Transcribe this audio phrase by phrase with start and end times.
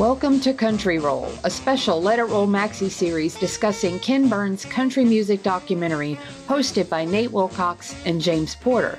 [0.00, 5.04] Welcome to Country Roll, a special Let It Roll maxi series discussing Ken Burns' country
[5.04, 8.98] music documentary hosted by Nate Wilcox and James Porter.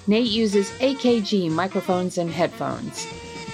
[0.07, 3.09] Nate uses AKG microphones and headphones.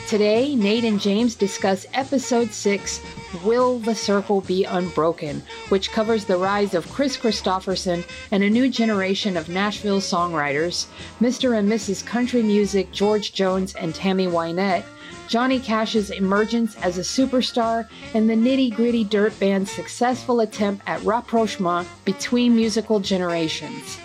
[0.08, 3.00] Today, Nate and James discuss episode 6
[3.42, 8.68] Will the Circle Be Unbroken, which covers the rise of Kris Kristofferson and a new
[8.68, 10.88] generation of Nashville songwriters,
[11.22, 11.58] Mr.
[11.58, 12.04] and Mrs.
[12.04, 14.84] Country Music George Jones and Tammy Wynette,
[15.26, 21.02] Johnny Cash's emergence as a superstar, and the nitty gritty dirt band's successful attempt at
[21.02, 23.98] rapprochement between musical generations.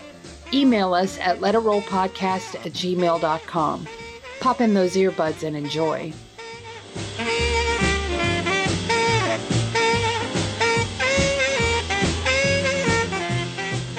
[0.53, 3.87] Email us at letitrollpodcast at gmail.com.
[4.39, 6.13] Pop in those earbuds and enjoy.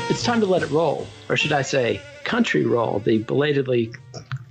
[0.08, 3.92] It's time to let it roll, or should I say, country roll, the belatedly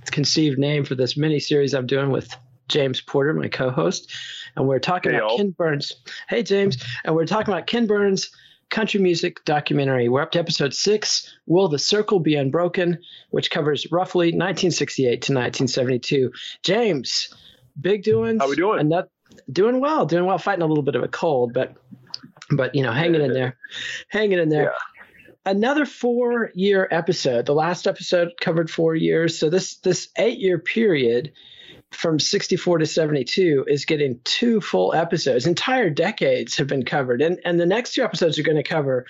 [0.06, 2.34] conceived name for this mini series I'm doing with
[2.68, 4.12] James Porter, my co-host,
[4.56, 5.92] and we're talking hey, about Ken Burns.
[6.28, 8.30] Hey, James, and we're talking about Ken Burns'
[8.70, 10.08] country music documentary.
[10.08, 12.98] We're up to episode six Will the Circle Be Unbroken,
[13.30, 16.32] which covers roughly 1968 to 1972.
[16.62, 17.34] James,
[17.80, 18.40] big doings.
[18.40, 18.80] How we doing?
[18.80, 19.08] Another,
[19.52, 21.74] doing well, doing well, fighting a little bit of a cold, but
[22.50, 23.56] but you know, hanging in there,
[24.08, 24.64] hanging in there.
[24.64, 25.52] Yeah.
[25.52, 27.46] Another four year episode.
[27.46, 29.38] The last episode covered four years.
[29.38, 31.32] So this this eight year period
[31.90, 35.46] from 64 to 72 is getting two full episodes.
[35.46, 39.06] Entire decades have been covered, and and the next two episodes are going to cover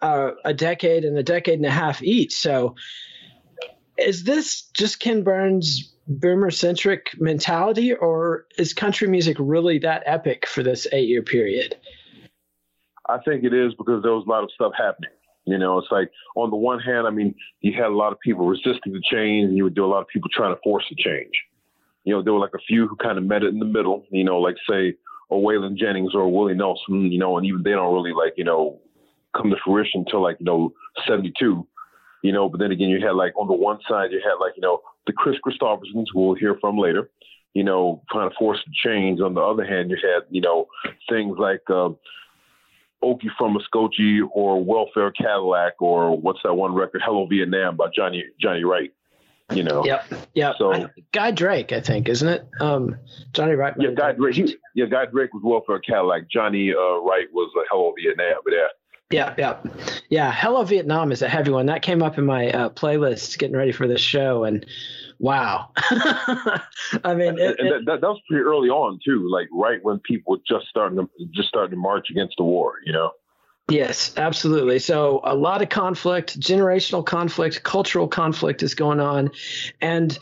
[0.00, 2.34] uh, a decade and a decade and a half each.
[2.34, 2.76] So,
[3.98, 10.46] is this just Ken Burns' boomer centric mentality, or is country music really that epic
[10.46, 11.76] for this eight year period?
[13.08, 15.10] I think it is because there was a lot of stuff happening.
[15.44, 18.20] You know, it's like on the one hand, I mean, you had a lot of
[18.20, 20.84] people resisting the change, and you would do a lot of people trying to force
[20.88, 21.32] the change
[22.04, 24.04] you know, there were like a few who kind of met it in the middle,
[24.10, 24.94] you know, like say,
[25.28, 28.44] or Waylon Jennings or Willie Nelson, you know, and even they don't really like, you
[28.44, 28.80] know,
[29.36, 30.72] come to fruition until like, you know,
[31.06, 31.66] 72,
[32.22, 34.52] you know, but then again, you had like on the one side, you had like,
[34.56, 37.10] you know, the Kris Kristoffersons we'll hear from later,
[37.54, 39.20] you know, trying to force the change.
[39.20, 40.66] On the other hand, you had, you know,
[41.08, 41.90] things like, uh,
[43.02, 48.22] Okie from Muskogee or Welfare Cadillac or what's that one record, Hello Vietnam by Johnny
[48.40, 48.92] Johnny Wright
[49.54, 49.84] You know.
[49.84, 50.04] Yep.
[50.34, 50.54] Yep.
[50.58, 52.46] So I, Guy Drake, I think, isn't it?
[52.60, 52.96] Um,
[53.32, 53.74] Johnny Wright.
[53.78, 54.34] yeah, Guy Drake.
[54.34, 56.28] He, yeah, Guy Drake was Welfare Cadillac.
[56.30, 58.40] Johnny uh, Wright was a Hello Vietnam.
[58.44, 58.66] But yeah.
[59.10, 59.60] Yeah, yeah,
[60.08, 60.32] yeah.
[60.32, 61.66] Hello Vietnam is a heavy one.
[61.66, 64.64] That came up in my uh, playlist getting ready for this show, and
[65.18, 65.70] wow.
[65.76, 69.28] I mean, it, and it, that, that, was pretty early on too.
[69.30, 72.76] Like right when people were just starting to just starting to march against the war.
[72.86, 73.10] You know.
[73.70, 74.78] Yes, absolutely.
[74.78, 79.30] So a lot of conflict, generational conflict, cultural conflict is going on,
[79.80, 80.18] and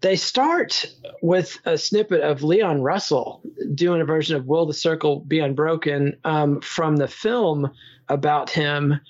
[0.00, 0.86] they start
[1.22, 3.40] with a snippet of Leon Russell
[3.74, 7.72] doing a version of "Will the Circle Be Unbroken" um, from the film
[8.08, 9.00] about him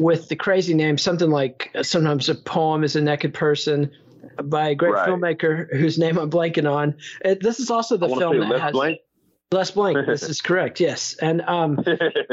[0.00, 3.90] with the crazy name, something like sometimes a poem is a naked person
[4.42, 5.08] by a great right.
[5.08, 6.96] filmmaker whose name I'm blanking on.
[7.24, 9.00] It, this is also the film that has Blank?
[9.50, 9.98] Les Blank.
[10.06, 10.80] this is correct.
[10.80, 11.76] Yes, and um,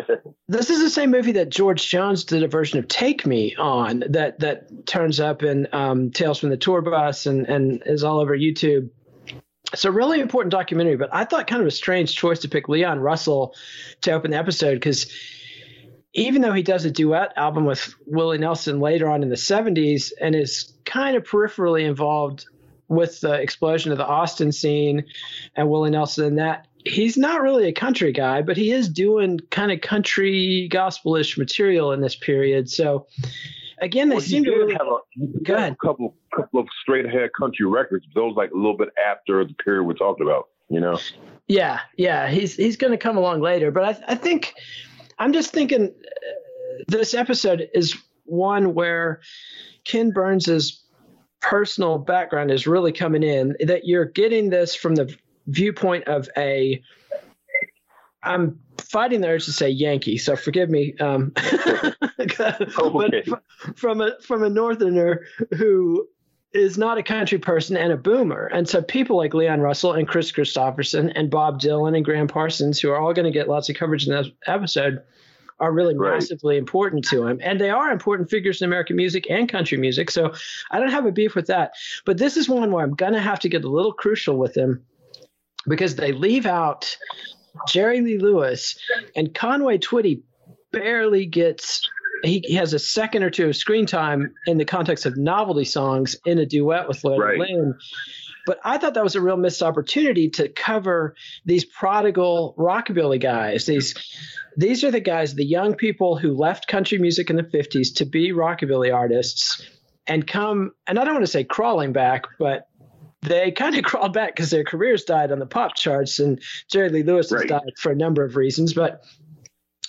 [0.47, 4.03] this is the same movie that George Jones did a version of "Take Me" on
[4.09, 8.19] that that turns up in um, Tales from the Tour Bus and and is all
[8.19, 8.89] over YouTube.
[9.73, 12.69] It's a really important documentary, but I thought kind of a strange choice to pick
[12.69, 13.55] Leon Russell
[14.01, 15.11] to open the episode because
[16.13, 20.13] even though he does a duet album with Willie Nelson later on in the 70s
[20.21, 22.45] and is kind of peripherally involved
[22.87, 25.05] with the explosion of the Austin scene
[25.55, 29.39] and Willie Nelson and that, he's not really a country guy, but he is doing
[29.51, 32.69] kind of country gospelish material in this period.
[32.69, 33.07] So
[33.79, 35.73] again, they well, seem to really have a, go ahead.
[35.73, 38.05] a couple couple of straight ahead country records.
[38.13, 40.99] Those like a little bit after the period we're talking about, you know.
[41.47, 44.53] Yeah, yeah, he's he's going to come along later, but I, I think
[45.17, 47.95] I'm just thinking uh, this episode is
[48.25, 49.21] one where
[49.83, 50.83] Ken Burns's
[51.41, 53.55] personal background is really coming in.
[53.59, 55.15] That you're getting this from the
[55.47, 56.81] viewpoint of a.
[58.23, 60.95] I'm fighting the urge to say Yankee, so forgive me.
[60.99, 61.31] Um,
[62.19, 63.23] okay.
[63.75, 65.25] from a from a Northerner
[65.55, 66.07] who
[66.53, 68.45] is not a country person and a boomer.
[68.47, 72.79] And so people like Leon Russell and Kris Kristofferson and Bob Dylan and Gram Parsons,
[72.79, 75.01] who are all going to get lots of coverage in this episode,
[75.59, 76.13] are really Right.
[76.13, 77.39] massively important to him.
[77.43, 80.09] And they are important figures in American music and country music.
[80.09, 80.33] So
[80.71, 81.73] I don't have a beef with that.
[82.05, 84.55] But this is one where I'm going to have to get a little crucial with
[84.55, 84.81] him
[85.67, 86.97] because they leave out
[87.67, 88.77] Jerry Lee Lewis
[89.15, 90.21] and Conway Twitty
[90.71, 91.89] barely gets
[92.23, 96.15] he, has a second or two of screen time in the context of novelty songs
[96.25, 97.49] in a duet with Loretta Right.
[97.49, 97.75] Lynn.
[98.45, 101.15] But I thought that was a real missed opportunity to cover
[101.45, 103.65] these prodigal rockabilly guys.
[103.65, 103.95] These
[104.57, 108.05] these are the guys, the young people who left country music in the 50s to
[108.05, 109.67] be rockabilly artists
[110.07, 112.67] and come and I don't want to say crawling back, but
[113.27, 116.89] they kind of crawled back because their careers died on the pop charts and Jerry
[116.89, 119.03] Lee Lewis has died for a number of reasons, but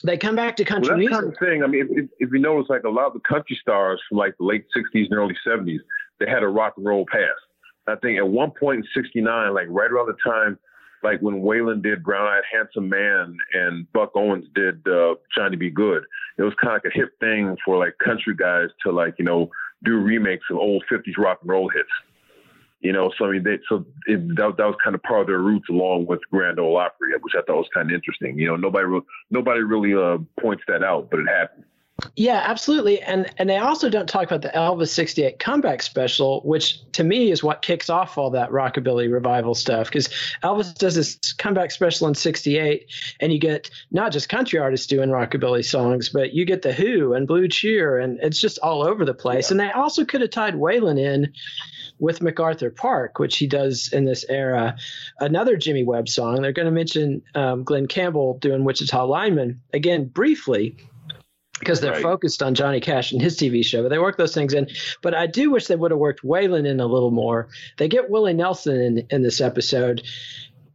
[0.04, 1.18] they come back to country Well, that's music.
[1.18, 1.62] kind of thing.
[1.62, 4.36] I mean, if, if, you notice, like a lot of the country stars from like
[4.38, 5.78] the late '60s and early '70s,
[6.20, 7.40] they had a rock and roll past.
[7.86, 10.58] I think at one point in '69, like right around the time,
[11.02, 15.70] like when Waylon did "Brown Eyed Handsome Man" and Buck Owens did uh, to Be
[15.70, 16.04] Good,"
[16.38, 19.24] it was kind of like a hip thing for like country guys to like you
[19.24, 19.50] know
[19.84, 21.88] do remakes of old '50s rock and roll hits.
[22.86, 25.26] You know, so I mean, they, so it, that, that was kind of part of
[25.26, 28.38] their roots, along with Grand Ole Opry, which I thought was kind of interesting.
[28.38, 29.00] You know, nobody re-
[29.30, 31.64] nobody really uh, points that out, but it happened.
[32.14, 33.00] Yeah, absolutely.
[33.00, 37.30] And and they also don't talk about the Elvis 68 comeback special, which to me
[37.30, 40.08] is what kicks off all that rockabilly revival stuff because
[40.44, 42.86] Elvis does this comeback special in 68
[43.20, 47.14] and you get not just country artists doing rockabilly songs, but you get the Who
[47.14, 49.50] and Blue Cheer and it's just all over the place.
[49.50, 51.32] And they also could have tied Waylon in
[51.98, 54.76] with MacArthur Park, which he does in this era.
[55.20, 56.42] Another Jimmy Webb song.
[56.42, 60.76] They're going to mention um, Glen Campbell doing Wichita Lineman again briefly
[61.58, 62.02] because they're Right.
[62.02, 64.68] focused on Johnny Cash and his TV show, but they work those things in.
[65.02, 67.48] But I do wish they would have worked Waylon in a little more.
[67.78, 70.02] They get Willie Nelson in, in this episode,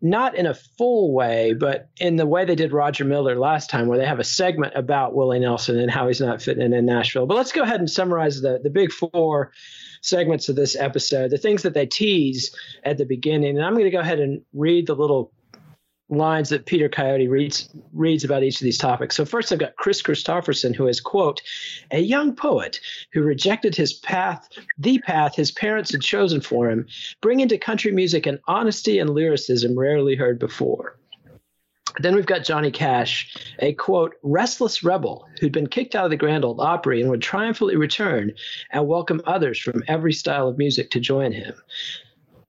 [0.01, 3.85] not in a full way, but in the way they did Roger Miller last time,
[3.85, 6.87] where they have a segment about Willie Nelson and how he's not fitting in in
[6.87, 7.27] Nashville.
[7.27, 9.51] But let's go ahead and summarize the, the big four
[10.01, 13.57] segments of this episode, the things that they tease at the beginning.
[13.57, 15.31] And I'm going to go ahead and read the little
[16.11, 19.15] lines that Peter Coyote reads reads about each of these topics.
[19.15, 21.41] So first I've got Kris Kristofferson, who is, quote,
[21.91, 22.79] a young poet
[23.13, 26.85] who rejected his path, the path his parents had chosen for him,
[27.21, 30.97] bringing to country music an honesty and lyricism rarely heard before.
[31.99, 36.17] Then we've got Johnny Cash, a quote, restless rebel who'd been kicked out of the
[36.17, 38.33] Grand Ole Opry and would triumphantly return
[38.71, 41.53] and welcome others from every style of music to join him.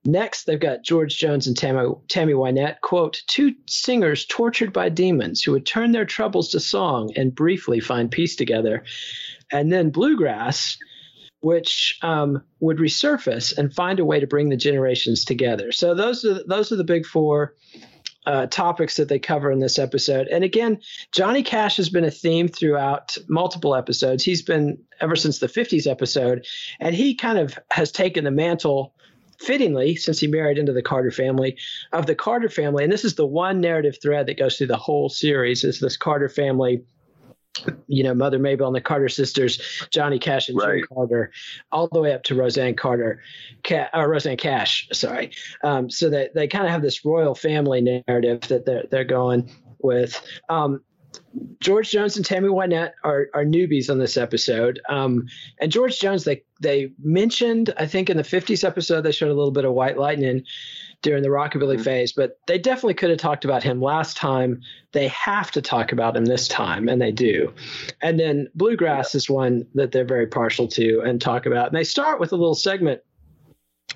[0.05, 5.43] Next, they've got George Jones and Tammy, Tammy Wynette, quote, two singers tortured by demons
[5.43, 8.83] who would turn their troubles to song and briefly find peace together.
[9.53, 10.77] And then Bluegrass,
[11.41, 15.71] which um, would resurface and find a way to bring the generations together.
[15.71, 17.55] So those are those are the big four
[18.27, 20.29] uh, topics that they cover in this episode.
[20.29, 20.79] And again,
[21.11, 24.25] Johnny Cash has been a theme throughout multiple episodes.
[24.25, 26.47] He's been ever since the 50s episode,
[26.81, 28.95] and he kind of has taken the mantle
[29.39, 31.57] fittingly since he married into the Carter family
[31.93, 32.85] of the Carter family.
[32.85, 35.97] And this is the one narrative thread that goes through the whole series is this
[35.97, 36.83] Carter family
[37.87, 40.79] you know, Mother Maybelle and the Carter sisters, Johnny Cash and right.
[40.79, 41.33] June Carter,
[41.71, 43.23] all the way up to Roseanne Carter,
[43.65, 45.33] Ca- or Rosanne Cash, sorry.
[45.63, 49.51] Um, so that they kind of have this royal family narrative that they're they're going
[49.79, 50.21] with.
[50.49, 50.81] Um,
[51.61, 54.81] George Jones and Tammy Wynette are, are newbies on this episode.
[54.89, 55.27] Um,
[55.61, 59.35] and George Jones, they they mentioned, I think in the 50s episode, they showed a
[59.35, 60.45] little bit of White Lightning
[61.03, 61.83] during the rockabilly mm-hmm.
[61.83, 64.63] phase, but they definitely could have talked about him last time.
[64.93, 67.53] They have to talk about him this time, and they do.
[68.01, 69.19] And then bluegrass yeah.
[69.19, 71.67] is one that they're very partial to and talk about.
[71.67, 73.03] And they start with a little segment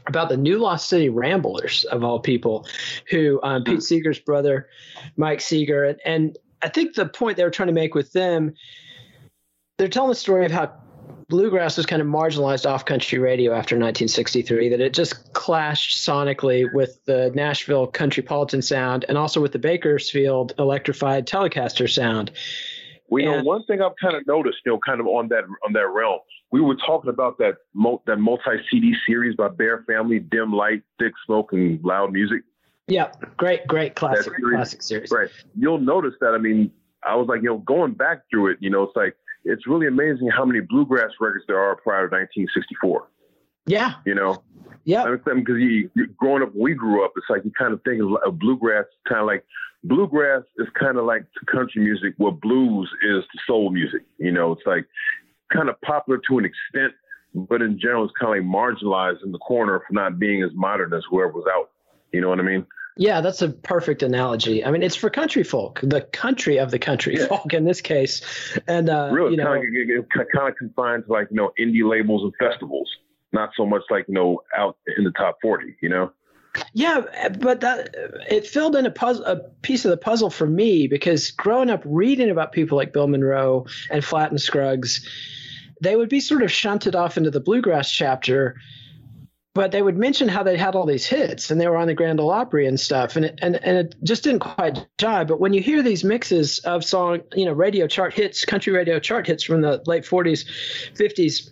[0.07, 2.67] about the New Lost City Ramblers of all people,
[3.11, 3.81] who um, Pete hmm.
[3.81, 4.69] Seeger's brother,
[5.17, 8.55] Mike Seeger, and, and I think the point they were trying to make with them,
[9.79, 10.73] they're telling the story of how
[11.29, 16.73] bluegrass was kind of marginalized off country radio after 1963, that it just clashed sonically
[16.73, 22.31] with the Nashville country countrypolitan sound and also with the Bakersfield electrified Telecaster sound.
[23.09, 25.29] We well, you know one thing I've kind of noticed, you know, kind of on
[25.29, 26.19] that on that realm.
[26.51, 27.57] We were talking about that
[28.07, 32.43] that multi CD series by Bear Family, Dim Light, Thick Smoke, and Loud Music.
[32.89, 35.11] Yeah, great, great classic series, classic series.
[35.11, 35.29] Right.
[35.59, 36.35] You'll notice that.
[36.35, 36.71] I mean,
[37.05, 39.87] I was like, you know, going back through it, you know, it's like it's really
[39.87, 43.09] amazing how many bluegrass records there are prior to 1964.
[43.67, 43.95] Yeah.
[44.05, 44.43] You know.
[44.85, 45.07] Yeah.
[45.25, 47.13] Because you, you, growing up, we grew up.
[47.17, 49.45] It's like you kind of think of bluegrass, kind of like
[49.85, 54.03] bluegrass is kind of like country music, what blues is to soul music.
[54.19, 54.87] You know, it's like
[55.53, 56.93] kind of popular to an extent,
[57.35, 60.51] but in general, it's kind of like marginalized in the corner for not being as
[60.55, 61.71] modern as whoever was out.
[62.13, 62.67] You know what I mean?
[62.99, 64.65] Yeah, that's a perfect analogy.
[64.65, 67.27] I mean, it's for country folk, the country of the country yeah.
[67.27, 68.23] folk in this case,
[68.67, 71.89] and uh, really you know, kind of, kind of confined to like you know indie
[71.89, 72.89] labels and festivals,
[73.33, 75.77] not so much like you know out in the top forty.
[75.83, 76.13] You know.
[76.73, 77.95] Yeah, but that
[78.31, 81.83] it filled in a puzzle, a piece of the puzzle for me because growing up
[81.85, 85.07] reading about people like Bill Monroe and Flatt and Scruggs,
[85.83, 88.57] they would be sort of shunted off into the bluegrass chapter
[89.57, 91.95] but they would mention how they had all these hits and they were on the
[91.95, 95.29] Grand Ole Opry and stuff, and it, and and it just didn't quite jive.
[95.29, 98.99] But when you hear these mixes of song, you know, radio chart hits, country radio
[98.99, 100.45] chart hits from the late 40s,
[100.93, 101.49] 50s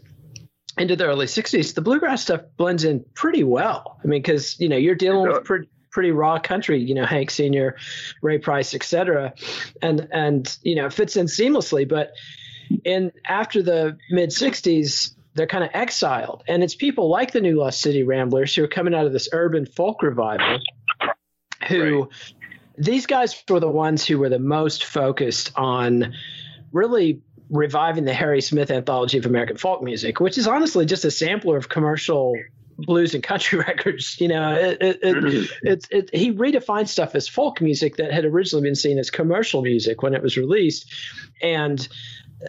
[0.76, 3.98] into the early 60s, the bluegrass stuff blends in pretty well.
[4.04, 7.30] I mean, because you know you're dealing with pretty pretty raw country, you know, Hank
[7.30, 7.78] Senior,
[8.20, 9.32] Ray Price, etc.,
[9.80, 11.88] and and you know fits in seamlessly.
[11.88, 12.12] But
[12.84, 16.44] in after the mid 60s they're kind of exiled.
[16.46, 19.28] And it's people like the New Lost City Ramblers who are coming out of this
[19.32, 20.60] urban folk revival
[21.68, 22.10] who right.
[22.78, 26.14] these guys were the ones who were the most focused on
[26.72, 31.10] really reviving the Harry Smith anthology of American folk music, which is honestly just a
[31.10, 32.34] sampler of commercial
[32.78, 34.20] blues and country records.
[34.20, 35.66] You know, it, it, it, mm-hmm.
[35.66, 39.62] it, it, he redefined stuff as folk music that had originally been seen as commercial
[39.62, 40.92] music when it was released.
[41.42, 41.86] And,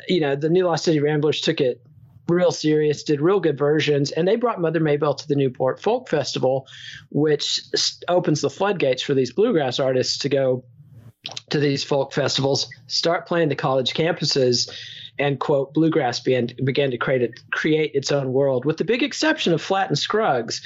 [0.08, 1.82] you know, the New Lost City Ramblers took it
[2.28, 6.10] real serious, did real good versions, and they brought Mother Maybelle to the Newport Folk
[6.10, 6.68] Festival,
[7.10, 7.62] which
[8.08, 10.64] opens the floodgates for these bluegrass artists to go
[11.50, 14.70] to these folk festivals, start playing the college campuses,
[15.18, 19.54] and quote bluegrass began began to create create its own world, with the big exception
[19.54, 20.62] of Flatt and Scruggs,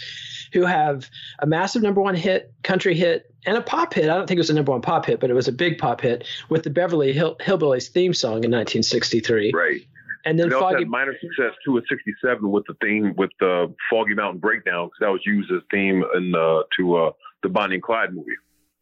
[0.53, 4.09] who have a massive number one hit, country hit, and a pop hit.
[4.09, 5.77] I don't think it was a number one pop hit, but it was a big
[5.77, 9.51] pop hit with the Beverly Hill, Hillbillies theme song in 1963.
[9.53, 9.81] Right.
[10.29, 14.13] And then Foggy had minor success too at '67 with the theme with the Foggy
[14.13, 17.83] Mountain Breakdown because that was used as theme in uh, to uh, the Bonnie and
[17.83, 18.29] Clyde movie.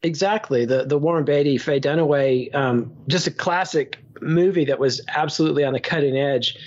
[0.02, 5.64] Exactly, the the Warren Beatty, Faye Dunaway, um, just a classic movie that was absolutely
[5.64, 6.58] on the cutting edge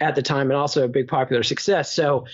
[0.00, 1.92] at the time, and also a big popular success.
[1.92, 2.26] So,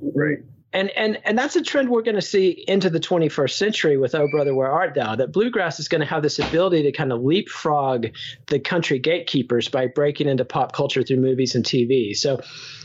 [0.00, 0.38] right
[0.72, 4.14] and and and that's a trend we're going to see into the 21st century with
[4.14, 7.12] oh brother where art thou that bluegrass is going to have this ability to kind
[7.12, 8.06] of leapfrog
[8.46, 12.40] the country gatekeepers by breaking into pop culture through movies and tv so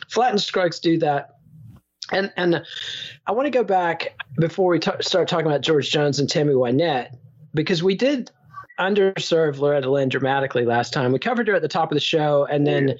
[0.09, 1.31] flatt and scruggs do that.
[2.11, 2.63] And and
[3.25, 6.53] i want to go back before we t- start talking about george jones and tammy
[6.53, 7.15] wynette
[7.53, 8.31] because we did
[8.79, 11.13] underserve loretta lynn dramatically last time.
[11.13, 12.95] We covered her at the top of the show and then yeah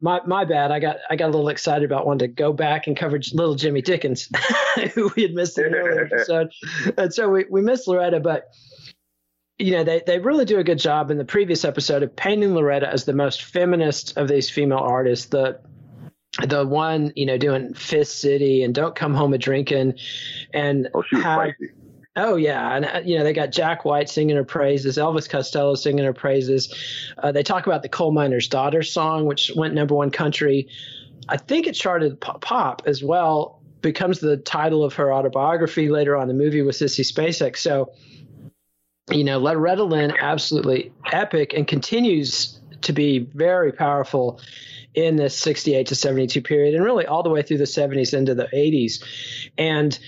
[0.00, 0.70] my my bad.
[0.70, 3.54] I got I got a little excited about wanting to go back and cover little
[3.54, 4.28] Jimmy Dickens,
[4.94, 6.52] who we had missed in an earlier episode,
[6.96, 8.50] and so we we missed Loretta, but
[9.58, 12.54] you know they they really do a good job in the previous episode of painting
[12.54, 15.58] Loretta as the most feminist of these female artists, the
[16.46, 19.94] the one you know doing Fist City and Don't Come Home a Drinking,
[20.52, 21.72] and oh, she was have, crazy.
[22.16, 25.74] Oh yeah, and uh, you know they got Jack White singing her praises, Elvis Costello
[25.74, 26.74] singing her praises.
[27.18, 30.68] Uh, they talk about the Coal Miner's Daughter song, which went number one country.
[31.28, 33.60] I think it charted pop as well.
[33.82, 36.28] Becomes the title of her autobiography later on.
[36.28, 37.56] The movie with Sissy Spacek.
[37.56, 37.92] So,
[39.10, 44.40] you know, Loretta Lynn absolutely epic and continues to be very powerful
[44.94, 48.34] in this 68 to 72 period and really all the way through the 70s into
[48.34, 49.04] the 80s.
[49.58, 49.98] And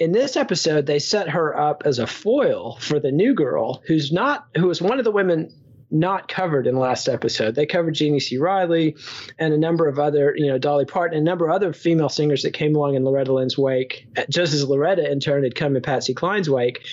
[0.00, 4.10] in this episode, they set her up as a foil for the new girl, who's
[4.10, 5.54] not, who was one of the women
[5.90, 7.54] not covered in the last episode.
[7.54, 8.38] They covered Jeannie C.
[8.38, 8.96] Riley
[9.38, 12.08] and a number of other, you know, Dolly Parton, and a number of other female
[12.08, 15.76] singers that came along in Loretta Lynn's wake, just as Loretta in turn had come
[15.76, 16.86] in Patsy Cline's wake.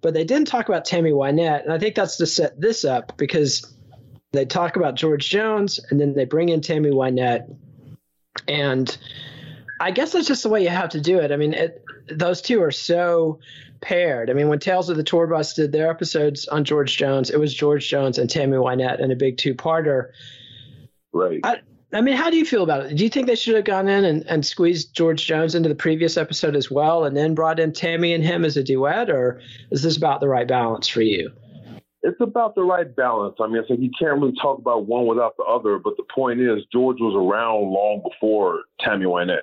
[0.00, 3.16] But they didn't talk about Tammy Wynette, and I think that's to set this up
[3.16, 3.72] because
[4.32, 7.54] they talk about George Jones and then they bring in Tammy Wynette,
[8.48, 8.96] and
[9.80, 11.30] I guess that's just the way you have to do it.
[11.30, 13.38] I mean, it, those two are so
[13.80, 14.30] paired.
[14.30, 17.38] I mean, when Tales of the Tour Bus did their episodes on George Jones, it
[17.38, 20.10] was George Jones and Tammy Wynette in a big two-parter.
[21.12, 21.40] Right.
[21.44, 21.60] I,
[21.92, 22.96] I mean, how do you feel about it?
[22.96, 25.74] Do you think they should have gone in and, and squeezed George Jones into the
[25.74, 29.40] previous episode as well, and then brought in Tammy and him as a duet, or
[29.70, 31.30] is this about the right balance for you?
[32.02, 33.36] It's about the right balance.
[33.40, 35.78] I mean, it's like you can't really talk about one without the other.
[35.78, 39.40] But the point is, George was around long before Tammy Wynette.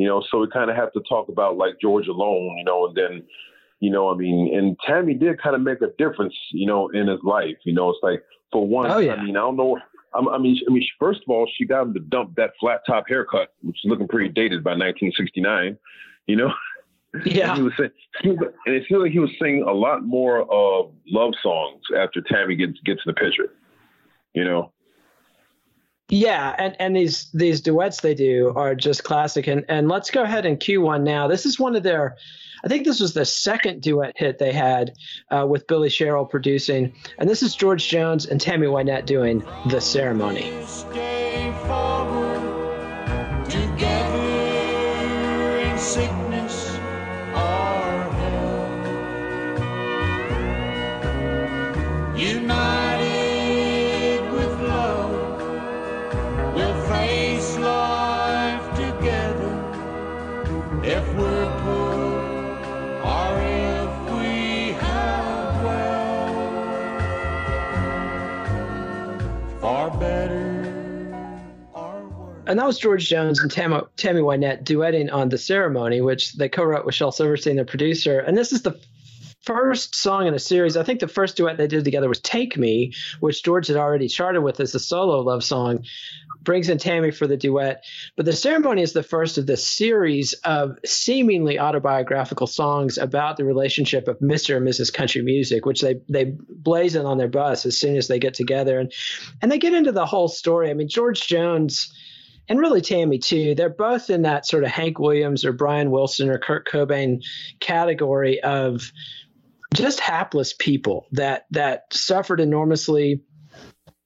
[0.00, 2.86] You know, so we kind of have to talk about like George alone, you know,
[2.86, 3.22] and then,
[3.80, 7.06] you know, I mean, and Tammy did kind of make a difference, you know, in
[7.06, 7.56] his life.
[7.64, 9.12] You know, it's like for one, oh, yeah.
[9.12, 9.78] I mean, I don't know.
[10.14, 13.04] I mean, I mean, first of all, she got him to dump that flat top
[13.08, 15.76] haircut, which is looking pretty dated by 1969.
[16.26, 16.52] You know.
[17.26, 17.48] Yeah.
[17.48, 17.90] And he was saying,
[18.22, 22.54] and it feels like he was singing a lot more of love songs after Tammy
[22.54, 23.52] gets gets in the picture.
[24.32, 24.72] You know.
[26.10, 29.46] Yeah, and, and these these duets they do are just classic.
[29.46, 31.28] And and let's go ahead and cue one now.
[31.28, 32.16] This is one of their,
[32.64, 34.94] I think this was the second duet hit they had
[35.30, 39.80] uh, with Billy Sherrill producing, and this is George Jones and Tammy Wynette doing the
[39.80, 40.52] ceremony.
[72.50, 76.48] And that was George Jones and Tam- Tammy Wynette duetting on the ceremony, which they
[76.48, 78.18] co-wrote with Shel Silverstein, the producer.
[78.18, 78.76] And this is the
[79.42, 80.76] first song in a series.
[80.76, 84.08] I think the first duet they did together was "Take Me," which George had already
[84.08, 85.84] charted with as a solo love song.
[86.42, 87.84] Brings in Tammy for the duet,
[88.16, 93.44] but the ceremony is the first of this series of seemingly autobiographical songs about the
[93.44, 94.56] relationship of Mr.
[94.56, 94.92] and Mrs.
[94.92, 98.80] Country Music, which they they blazon on their bus as soon as they get together,
[98.80, 98.92] and
[99.40, 100.68] and they get into the whole story.
[100.68, 101.92] I mean, George Jones
[102.50, 103.54] and really Tammy too.
[103.54, 107.22] They're both in that sort of Hank Williams or Brian Wilson or Kurt Cobain
[107.60, 108.92] category of
[109.72, 113.22] just hapless people that that suffered enormously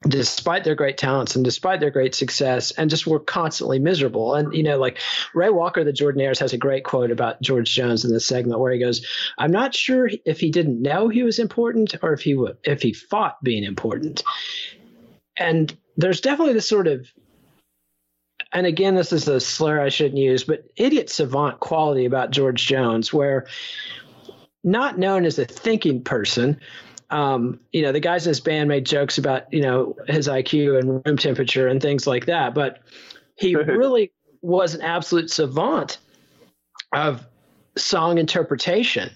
[0.06, 4.54] despite their great talents and despite their great success and just were constantly miserable and
[4.54, 4.98] you know like
[5.32, 8.70] ray walker the jordanaires has a great quote about george jones in this segment where
[8.70, 9.06] he goes
[9.38, 12.82] i'm not sure if he didn't know he was important or if he would if
[12.82, 14.22] he fought being important
[15.38, 17.08] and there's definitely this sort of
[18.54, 22.64] and again, this is a slur I shouldn't use, but idiot savant quality about George
[22.64, 23.46] Jones, where
[24.62, 26.60] not known as a thinking person,
[27.10, 30.78] um, you know, the guys in his band made jokes about, you know, his IQ
[30.78, 32.80] and room temperature and things like that, but
[33.36, 35.98] he really was an absolute savant
[36.92, 37.26] of
[37.76, 39.10] song interpretation.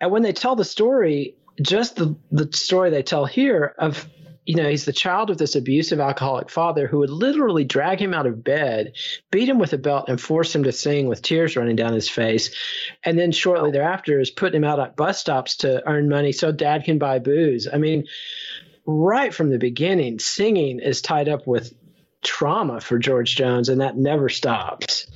[0.00, 4.08] And when they tell the story, just the, the story they tell here of
[4.44, 8.12] you know, he's the child of this abusive alcoholic father who would literally drag him
[8.12, 8.94] out of bed,
[9.30, 12.08] beat him with a belt, and force him to sing with tears running down his
[12.08, 12.50] face.
[13.04, 16.50] And then shortly thereafter is putting him out at bus stops to earn money so
[16.50, 17.68] dad can buy booze.
[17.72, 18.06] I mean,
[18.84, 21.72] right from the beginning, singing is tied up with
[22.22, 25.06] trauma for George Jones, and that never stops.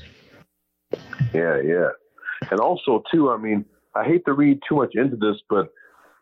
[1.34, 1.88] Yeah, yeah.
[2.50, 5.72] And also, too, I mean, I hate to read too much into this, but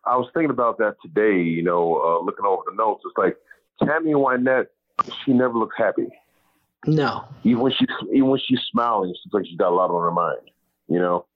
[0.07, 3.03] I was thinking about that today, you know, uh, looking over the notes.
[3.07, 3.37] It's like
[3.83, 4.67] Tammy Wynette,
[5.25, 6.09] she never looks happy.
[6.87, 7.25] No.
[7.45, 10.03] Even when she's even when she's smiling, it seems like she's got a lot on
[10.03, 10.51] her mind.
[10.89, 11.27] You know.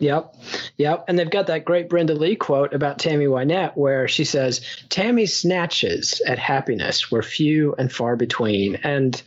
[0.00, 0.34] Yep.
[0.78, 1.04] Yep.
[1.08, 5.36] And they've got that great Brenda Lee quote about Tammy Wynette where she says, Tammy's
[5.36, 8.76] snatches at happiness were few and far between.
[8.76, 9.22] And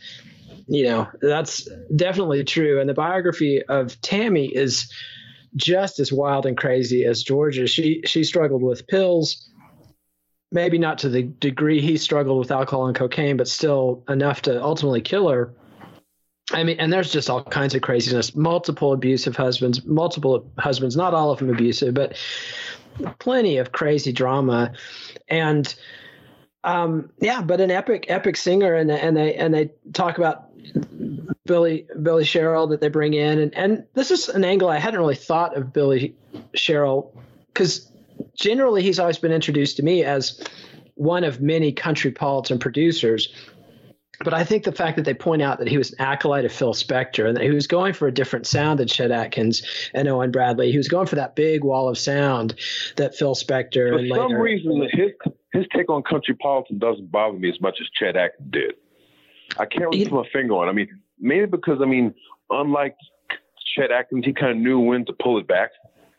[0.66, 2.80] you know, that's definitely true.
[2.80, 4.92] And the biography of Tammy is
[5.56, 7.70] just as wild and crazy as George's.
[7.70, 9.50] She she struggled with pills,
[10.50, 14.62] maybe not to the degree he struggled with alcohol and cocaine, but still enough to
[14.62, 15.54] ultimately kill her.
[16.52, 18.36] I mean, and there's just all kinds of craziness.
[18.36, 22.16] Multiple abusive husbands, multiple husbands, not all of them abusive, but
[23.18, 24.72] plenty of crazy drama.
[25.28, 25.74] And
[26.64, 30.48] um, yeah, but an epic, epic singer, and and they and they talk about
[31.44, 34.98] Billy Billy Sherrill that they bring in, and and this is an angle I hadn't
[34.98, 36.14] really thought of Billy
[36.54, 37.14] Sherrill
[37.48, 37.90] because
[38.34, 40.42] generally he's always been introduced to me as
[40.94, 43.34] one of many country poets and producers.
[44.22, 46.52] But I think the fact that they point out that he was an acolyte of
[46.52, 50.06] Phil Spector and that he was going for a different sound than Chet Atkins and
[50.08, 52.54] Owen Bradley, he was going for that big wall of sound
[52.96, 54.40] that Phil Spector For and some later.
[54.40, 55.10] reason, his
[55.52, 58.74] his take on country politics doesn't bother me as much as Chet Atkins did.
[59.58, 60.68] I can't really put my finger on.
[60.68, 60.70] it.
[60.70, 62.14] I mean, maybe because I mean,
[62.50, 62.96] unlike
[63.74, 65.70] Chet Atkins, he kind of knew when to pull it back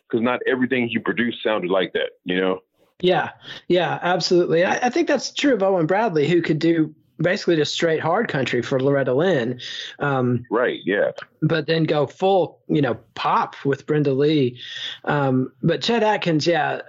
[0.07, 2.11] because not everything he produced sounded like that.
[2.23, 2.59] You know.
[3.01, 3.31] Yeah,
[3.67, 4.63] yeah, absolutely.
[4.63, 8.27] I, I think that's true of Owen Bradley, who could do basically just straight hard
[8.27, 9.59] country for Loretta Lynn.
[9.99, 10.79] Um, right.
[10.85, 11.11] Yeah.
[11.41, 14.59] But then go full, you know, pop with Brenda Lee.
[15.03, 16.81] Um, but Chet Atkins, yeah.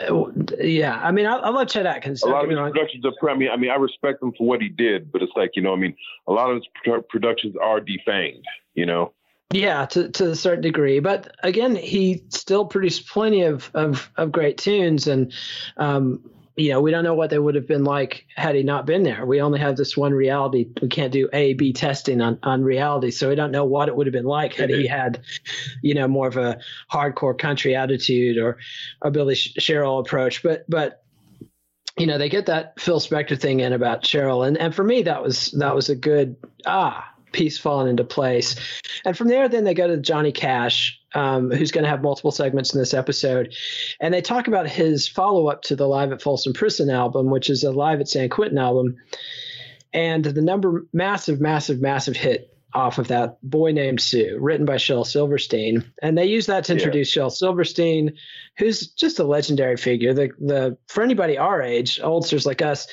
[0.00, 0.24] uh,
[0.58, 2.22] Yeah, I mean, I, I love Chet Atkins.
[2.22, 2.72] A lot of his wrong.
[2.72, 3.30] productions are.
[3.30, 5.62] I mean, I mean, I respect him for what he did, but it's like you
[5.62, 5.94] know, I mean,
[6.26, 8.42] a lot of his productions are defanged.
[8.74, 9.12] You know.
[9.52, 11.00] Yeah, to, to a certain degree.
[11.00, 15.08] But again, he still produced plenty of, of, of great tunes.
[15.08, 15.32] And,
[15.76, 16.22] um,
[16.60, 19.02] you know, we don't know what they would have been like had he not been
[19.02, 19.24] there.
[19.24, 20.68] We only have this one reality.
[20.82, 23.10] We can't do A B testing on, on reality.
[23.10, 25.22] So we don't know what it would have been like had he had,
[25.80, 26.58] you know, more of a
[26.92, 28.58] hardcore country attitude or
[29.00, 30.42] a Billy Sherrill approach.
[30.42, 31.02] But, but,
[31.96, 34.42] you know, they get that Phil Spector thing in about Sherrill.
[34.42, 38.56] And, and for me, that was, that was a good, ah, piece falling into place.
[39.04, 42.30] And from there, then they go to Johnny Cash, um, who's going to have multiple
[42.30, 43.54] segments in this episode.
[44.00, 47.50] And they talk about his follow up to the Live at Folsom Prison album, which
[47.50, 48.96] is a Live at San Quentin album.
[49.92, 54.76] And the number massive, massive, massive hit off of that Boy Named Sue, written by
[54.76, 55.84] Shel Silverstein.
[56.02, 58.12] And they use that to introduce Shel Silverstein,
[58.58, 60.14] who's just a legendary figure.
[60.14, 62.86] The the for anybody our age, oldsters like us,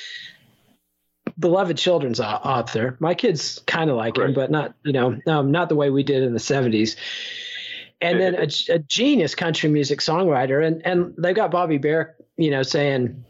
[1.39, 2.97] beloved children's author.
[2.99, 6.03] My kids kind of like him, but not you know um, not the way we
[6.03, 6.95] did in the seventies.
[7.99, 12.51] And then a, a genius country music songwriter, and and they've got Bobby Bare, you
[12.51, 13.23] know, saying.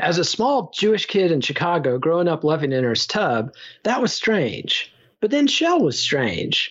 [0.00, 4.12] As a small Jewish kid in Chicago, growing up loving in her tub, that was
[4.12, 4.92] strange.
[5.20, 6.70] But then Shel was strange,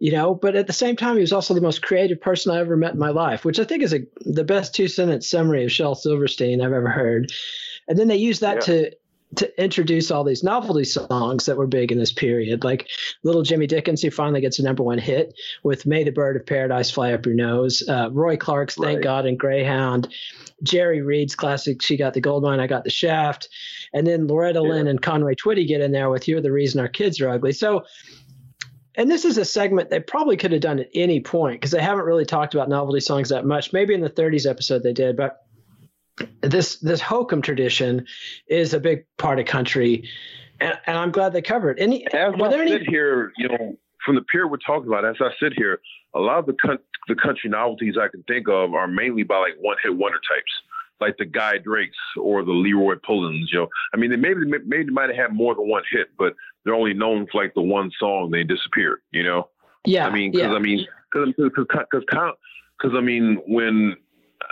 [0.00, 0.34] you know.
[0.34, 2.94] But at the same time, he was also the most creative person I ever met
[2.94, 5.94] in my life, which I think is a, the best two sentence summary of Shel
[5.94, 7.30] Silverstein I've ever heard.
[7.86, 8.90] And then they use that to
[9.36, 12.88] to introduce all these novelty songs that were big in this period, like
[13.22, 16.46] Little Jimmy Dickens, who finally gets a number one hit with May the Bird of
[16.46, 20.08] Paradise Fly Up Your Nose, uh, Roy Clark's Thank God and Greyhound,
[20.62, 23.48] Jerry Reed's classic She Got the Gold Mine, I Got the Shaft,
[23.92, 26.88] and then Loretta Lynn and Conway Twitty get in there with You're the Reason Our
[26.88, 27.52] Kids Are Ugly.
[27.52, 27.84] So,
[28.94, 31.82] and this is a segment they probably could have done at any point because they
[31.82, 33.72] haven't really talked about novelty songs that much.
[33.72, 35.44] Maybe in the 30s episode they did, but
[36.42, 38.06] this this hokum tradition
[38.48, 40.08] is a big part of country,
[40.60, 41.78] and, and I'm glad they covered.
[41.78, 41.82] it.
[41.82, 42.70] Any As I there any?
[42.72, 45.80] sit here, you know, from the period we're talking about, as I sit here,
[46.14, 46.78] a lot of the
[47.08, 50.52] the country novelties I can think of are mainly by like one hit wonder types,
[51.00, 53.50] like the Guy Drakes or the Leroy Pullins.
[53.52, 56.08] You know, I mean, they maybe maybe they might have had more than one hit,
[56.18, 58.30] but they're only known for like the one song.
[58.30, 59.00] They disappeared.
[59.10, 59.48] You know.
[59.84, 60.06] Yeah.
[60.06, 60.56] I mean, because yeah.
[60.56, 62.04] I mean, because because
[62.78, 63.96] because I mean, when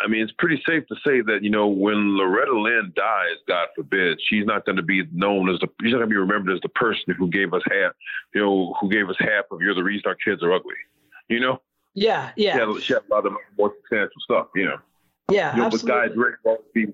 [0.03, 3.69] I mean, it's pretty safe to say that you know when Loretta Lynn dies, God
[3.75, 6.55] forbid, she's not going to be known as the she's not going to be remembered
[6.55, 7.93] as the person who gave us half,
[8.35, 10.75] you know, who gave us half of "You're the reason our kids are ugly."
[11.29, 11.61] You know,
[11.95, 14.49] yeah, yeah, she had, she had a lot of more substantial stuff.
[14.55, 14.77] You know,
[15.31, 16.15] yeah, you know, but Guy absolutely.
[16.17, 16.87] Drake will always be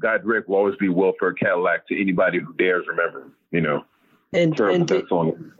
[0.00, 3.32] Guy Drake will always be welfare Cadillac to anybody who dares remember.
[3.50, 3.84] You know,
[4.32, 5.52] And, and song.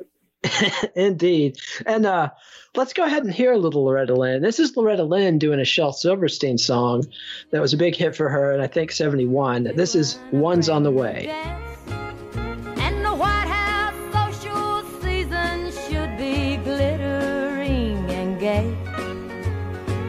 [0.95, 1.59] Indeed.
[1.87, 2.31] And uh,
[2.75, 4.43] let's go ahead and hear a little Loretta Lynn.
[4.43, 7.05] This is Loretta Lynn doing a Shel Silverstein song
[7.51, 9.65] that was a big hit for her in, I think, 71.
[9.77, 11.29] This is One's on the Way.
[12.77, 18.77] And the White House social season should be glittering and gay.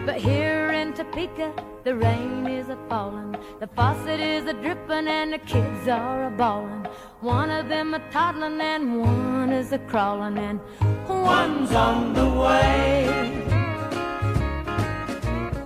[0.06, 5.34] But here in Topeka, the rain is a falling, the faucet is a dripping, and
[5.34, 6.88] the kids are a bawling.
[7.22, 10.60] One of them a toddling, and one is a crawling, and
[11.08, 13.08] one's on the way.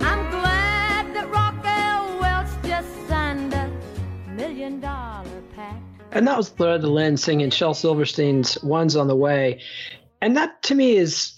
[0.00, 3.70] I'm glad that Raquel Welch just signed a
[4.30, 5.82] million dollar pact.
[6.12, 9.60] And that was Loretta Lynn singing Shel Silverstein's One's on the Way.
[10.22, 11.34] And that to me is,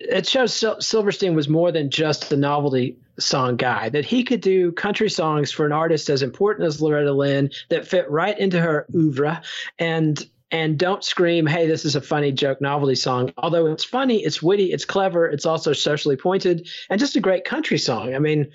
[0.00, 4.72] it shows Silverstein was more than just the novelty song guy, that he could do
[4.72, 8.86] country songs for an artist as important as Loretta Lynn that fit right into her
[8.94, 9.42] oeuvre
[9.78, 13.32] and and don't scream, hey, this is a funny joke novelty song.
[13.36, 17.44] Although it's funny, it's witty, it's clever, it's also socially pointed, and just a great
[17.44, 18.16] country song.
[18.16, 18.50] I mean,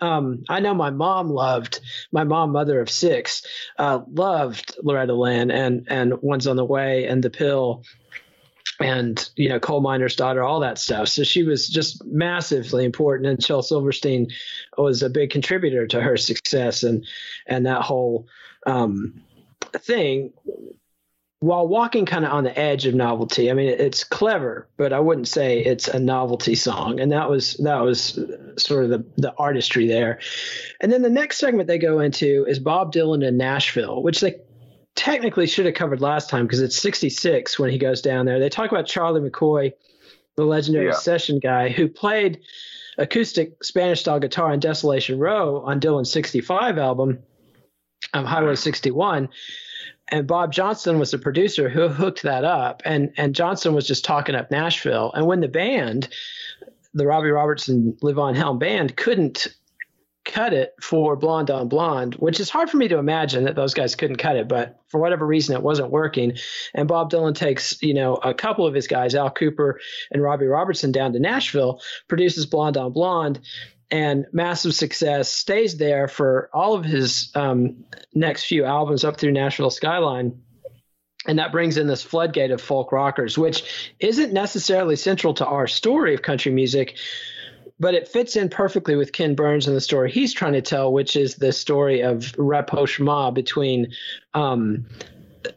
[0.00, 1.80] um, I know my mom loved,
[2.12, 3.44] my mom, mother of six,
[3.78, 7.82] uh, loved Loretta Lynn and, and One's on the Way and The Pill
[8.80, 13.28] and you know coal miner's daughter all that stuff so she was just massively important
[13.28, 14.28] and Shel Silverstein
[14.78, 17.06] was a big contributor to her success and
[17.46, 18.26] and that whole
[18.66, 19.22] um,
[19.78, 20.32] thing
[21.40, 23.50] while walking kind of on the edge of novelty.
[23.50, 27.00] I mean, it's clever, but I wouldn't say it's a novelty song.
[27.00, 28.18] And that was that was
[28.58, 30.20] sort of the the artistry there.
[30.82, 34.36] And then the next segment they go into is Bob Dylan in Nashville, which they
[35.00, 38.38] technically should have covered last time because it's 66 when he goes down there.
[38.38, 39.72] They talk about Charlie McCoy,
[40.36, 40.92] the legendary yeah.
[40.92, 42.40] session guy who played
[42.98, 47.18] acoustic Spanish style guitar on Desolation Row on Dylan's 65 album,
[48.12, 49.30] um, Highway 61
[50.08, 52.82] and Bob Johnston was the producer who hooked that up.
[52.84, 55.12] And and Johnston was just talking up Nashville.
[55.14, 56.08] And when the band,
[56.92, 59.46] the Robbie Robertson Levon Helm band, couldn't
[60.24, 63.74] cut it for Blonde on Blonde, which is hard for me to imagine that those
[63.74, 66.36] guys couldn't cut it, but for whatever reason it wasn't working.
[66.74, 69.74] And Bob Dylan takes, you know, a couple of his guys, Al Kooper
[70.10, 73.40] and Robbie Robertson down to Nashville, produces Blonde on Blonde,
[73.90, 79.32] and massive success, stays there for all of his um, next few albums up through
[79.32, 80.40] Nashville Skyline.
[81.26, 85.66] And that brings in this floodgate of folk rockers, which isn't necessarily central to our
[85.66, 86.96] story of country music,
[87.80, 90.92] but it fits in perfectly with Ken Burns and the story he's trying to tell,
[90.92, 93.90] which is the story of rapprochement between
[94.34, 94.86] um,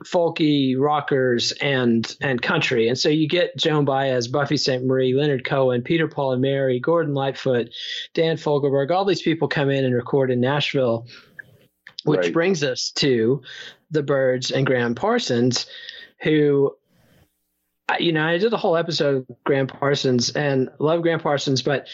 [0.05, 2.87] folky rockers and and country.
[2.87, 7.13] And so you get Joan Baez, Buffy Sainte-Marie, Leonard Cohen, Peter Paul and Mary, Gordon
[7.13, 7.69] Lightfoot,
[8.13, 11.05] Dan Fogelberg, all these people come in and record in Nashville,
[12.05, 12.33] which right.
[12.33, 13.41] brings us to
[13.91, 15.67] the Byrds and Gram Parsons,
[16.21, 16.73] who
[17.99, 21.87] you know, I did a whole episode of Gram Parsons and love Gram Parsons, but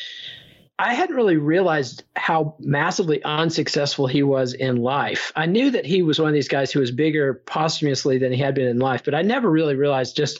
[0.77, 5.33] I hadn't really realized how massively unsuccessful he was in life.
[5.35, 8.39] I knew that he was one of these guys who was bigger posthumously than he
[8.39, 10.39] had been in life, but I never really realized just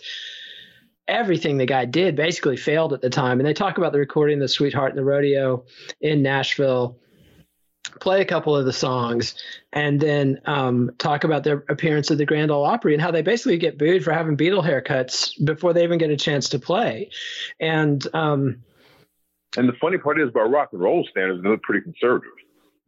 [1.09, 3.39] everything the guy did basically failed at the time.
[3.39, 5.65] And they talk about the recording the Sweetheart and the Rodeo
[5.99, 6.97] in Nashville,
[7.99, 9.35] play a couple of the songs,
[9.73, 13.21] and then um, talk about their appearance at the Grand Ole Opry and how they
[13.21, 17.09] basically get booed for having Beatle haircuts before they even get a chance to play.
[17.59, 18.63] And um,
[19.57, 22.31] and the funny part is, by rock and roll standards, they're pretty conservative.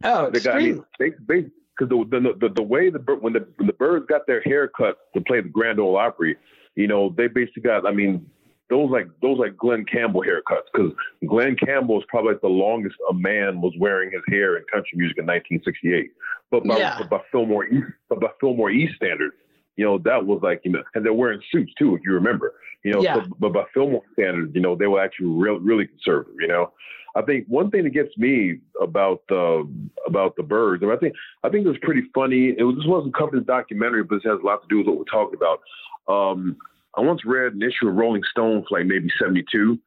[0.04, 1.46] Oh, they got, I mean, they, they,
[1.78, 4.98] because the, the, the the way the when the when the Byrds got their haircut
[5.14, 6.36] to play the Grand Ole Opry,
[6.74, 7.86] you know, they basically got.
[7.86, 8.26] I mean,
[8.72, 10.92] those like those like Glen Campbell haircuts because
[11.26, 14.96] Glen Campbell is probably like the longest a man was wearing his hair in country
[14.96, 16.10] music in 1968.
[16.50, 16.96] But by, yeah.
[16.98, 19.34] but by Fillmore East, but by Fillmore East standards,
[19.76, 22.54] you know, that was like, you know, and they're wearing suits too, if you remember,
[22.82, 23.20] you know, yeah.
[23.20, 26.72] but, but by Fillmore standards, you know, they were actually real, really conservative, you know.
[27.14, 29.64] I think one thing that gets me about uh,
[30.06, 32.54] about the Byrds, and I think I think it's pretty funny.
[32.56, 34.96] It was this wasn't the documentary, but it has a lot to do with what
[34.96, 35.60] we're talking about.
[36.08, 36.56] Um,
[36.96, 39.78] I once read an issue of Rolling Stone, like maybe '72,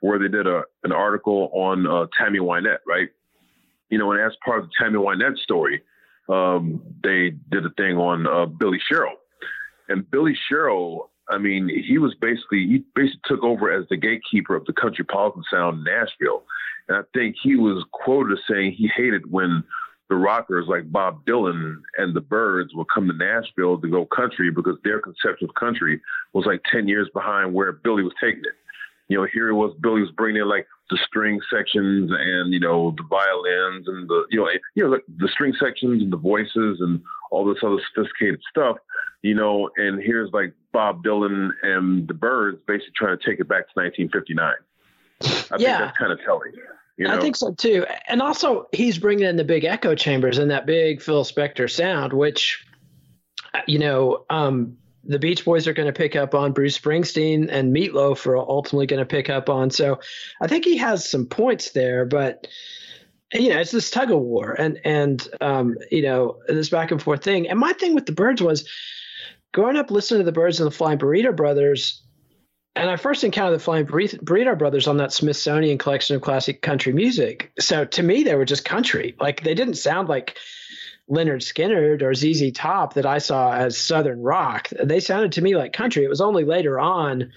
[0.00, 3.08] where they did a an article on uh, Tammy Wynette, right?
[3.90, 5.82] You know, and as part of the Tammy Wynette story,
[6.28, 9.16] um, they did a thing on uh, Billy Sherrill,
[9.88, 14.54] and Billy Sherrill, I mean, he was basically he basically took over as the gatekeeper
[14.54, 16.44] of the country Cosmopolitan sound in Nashville.
[16.88, 19.62] And I think he was quoted as saying he hated when
[20.08, 24.50] the rockers like Bob Dylan and the Byrds would come to Nashville to go country
[24.50, 26.00] because their conception of country
[26.32, 28.54] was like 10 years behind where Billy was taking it.
[29.08, 32.60] You know, here it was Billy was bringing in like the string sections and you
[32.60, 36.16] know the violins and the you know you know the, the string sections and the
[36.16, 38.76] voices and all this other sophisticated stuff
[39.22, 43.48] you know, and here's like Bob Dylan and the Byrds basically trying to take it
[43.48, 44.38] back to 1959.
[44.42, 45.78] I yeah.
[45.78, 46.52] think that's kind of telling.
[46.96, 47.16] You know?
[47.16, 47.86] I think so too.
[48.06, 52.12] And also, he's bringing in the big echo chambers and that big Phil Spector sound,
[52.12, 52.64] which,
[53.66, 56.52] you know, um, the Beach Boys are going to pick up on.
[56.52, 59.70] Bruce Springsteen and Meatloaf are ultimately going to pick up on.
[59.70, 59.98] So
[60.40, 62.46] I think he has some points there, but
[63.32, 67.02] you know, it's this tug of war and and um, you know this back and
[67.02, 67.48] forth thing.
[67.48, 68.68] And my thing with the Byrds was
[69.52, 72.01] growing up listening to the Byrds and the Flying Burrito Brothers,
[72.74, 76.92] and I first encountered the Flying Burrito Brothers on that Smithsonian collection of classic country
[76.92, 77.52] music.
[77.58, 79.14] So to me, they were just country.
[79.20, 80.38] Like they didn't sound like
[81.10, 84.68] Lynyrd Skynyrd or ZZ Top that I saw as Southern rock.
[84.82, 86.04] They sounded to me like country.
[86.04, 87.32] It was only later on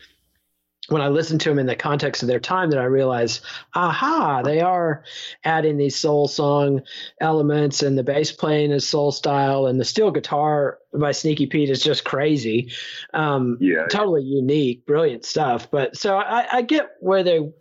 [0.89, 3.41] when I listen to them in the context of their time that I realize,
[3.74, 5.04] aha, they are
[5.43, 6.82] adding these soul song
[7.19, 11.69] elements and the bass playing is soul style and the steel guitar by Sneaky Pete
[11.69, 12.71] is just crazy.
[13.13, 13.88] Um, yeah.
[13.89, 15.71] Totally unique, brilliant stuff.
[15.71, 17.52] But so I, I get where they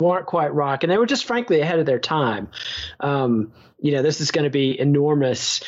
[0.00, 2.48] weren't quite rock and they were just frankly ahead of their time.
[2.98, 5.62] Um, you know, this is going to be enormous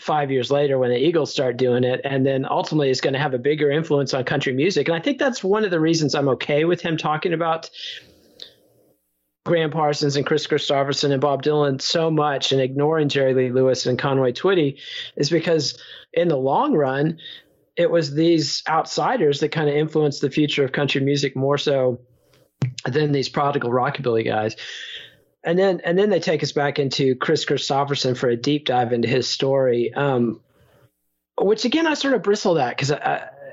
[0.00, 3.20] five years later when the Eagles start doing it, and then ultimately it's going to
[3.20, 4.88] have a bigger influence on country music.
[4.88, 7.70] And I think that's one of the reasons I'm okay with him talking about
[9.46, 13.86] Gram Parsons and Kris Kristofferson and Bob Dylan so much and ignoring Jerry Lee Lewis
[13.86, 14.78] and Conway Twitty
[15.16, 15.78] is because
[16.12, 17.18] in the long run,
[17.76, 22.00] it was these outsiders that kind of influenced the future of country music more so
[22.84, 24.56] than these prodigal rockabilly guys
[25.44, 28.92] and then and then they take us back into Kris Kristofferson for a deep dive
[28.92, 30.40] into his story, um,
[31.40, 32.92] which again I sort of bristled at because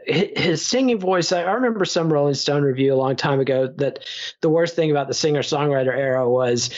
[0.08, 1.32] his singing voice.
[1.32, 4.00] I, remember some Rolling Stone review a long time ago that
[4.42, 6.70] the worst thing about the singer songwriter era was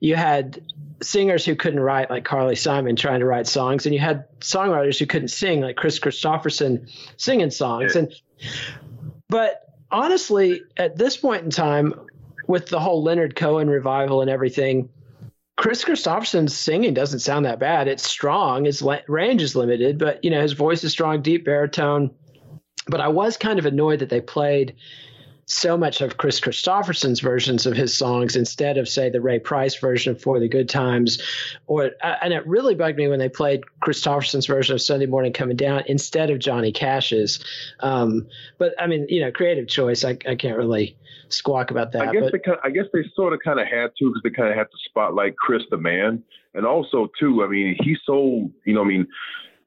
[0.00, 0.60] you had
[1.02, 4.98] singers who couldn't write like Carly Simon trying to write songs, and you had songwriters
[4.98, 8.14] who couldn't sing like Kris Kristofferson singing songs, and
[9.28, 11.94] but honestly, at this point in time,
[12.46, 14.88] with the whole Leonard Cohen revival and everything,
[15.56, 17.86] Kris Kristofferson's singing doesn't sound that bad.
[17.86, 18.64] It's strong.
[18.64, 22.10] His range is limited, but you know his voice is strong, deep baritone.
[22.86, 24.74] But I was kind of annoyed that they played
[25.46, 29.76] so much of Kris Kristofferson's versions of his songs instead of say the Ray Price
[29.76, 31.22] version of For the Good Times,
[31.66, 35.32] or uh, and it really bugged me when they played Kristofferson's version of Sunday Morning
[35.32, 37.44] Coming Down instead of Johnny Cash's.
[37.80, 38.26] Um,
[38.58, 40.04] but I mean, you know, creative choice.
[40.04, 40.96] I, I can't really
[41.28, 42.08] squawk about that.
[42.08, 44.22] I guess but, they kind I guess they sort of kind of had to because
[44.22, 46.22] they kind of had to spotlight Kris the man,
[46.54, 47.44] and also too.
[47.44, 48.50] I mean, he sold.
[48.64, 49.06] You know, I mean,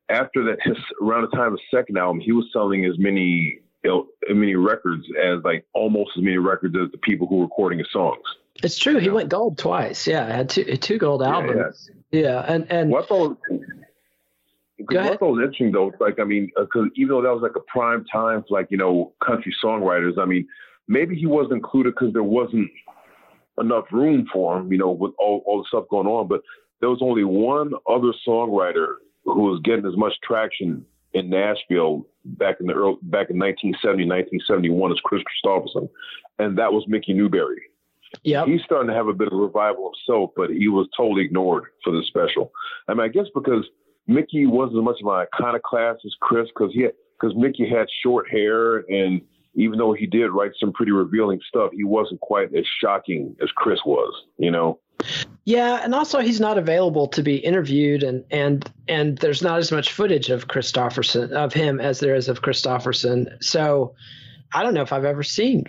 [0.09, 3.59] after that, his around the time of the second album, he was selling as many
[3.83, 7.37] you know, as many records as like almost as many records as the people who
[7.37, 8.23] were recording his songs.
[8.63, 8.97] It's true.
[8.97, 10.07] He went gold twice.
[10.07, 11.89] Yeah, had two two gold albums.
[12.11, 12.45] Yeah, yeah.
[12.47, 13.37] and and what thought,
[14.77, 17.71] what was interesting though, like I mean, because uh, even though that was like a
[17.71, 20.47] prime time for like you know country songwriters, I mean,
[20.87, 22.69] maybe he wasn't included because there wasn't
[23.59, 26.27] enough room for him, you know, with all all the stuff going on.
[26.27, 26.41] But
[26.79, 32.57] there was only one other songwriter who was getting as much traction in Nashville back
[32.59, 35.89] in the early, back in 1970, 1971 as Kris Kristofferson,
[36.39, 37.61] and that was Mickey Newbury.
[38.23, 41.25] Yeah, he's starting to have a bit of a revival himself, but he was totally
[41.25, 42.51] ignored for the special.
[42.87, 43.65] I mean, I guess because
[44.07, 46.87] Mickey wasn't as much of an iconoclast as Kris, because he
[47.19, 49.21] because Mickey had short hair, and
[49.57, 53.51] even though he did write some pretty revealing stuff, he wasn't quite as shocking as
[53.51, 54.13] Kris was.
[54.37, 54.79] You know.
[55.45, 59.71] Yeah, and also he's not available to be interviewed, and and and there's not as
[59.71, 63.43] much footage of Kristofferson of him as there is of Kristofferson.
[63.43, 63.95] So
[64.53, 65.65] I don't know if I've ever seen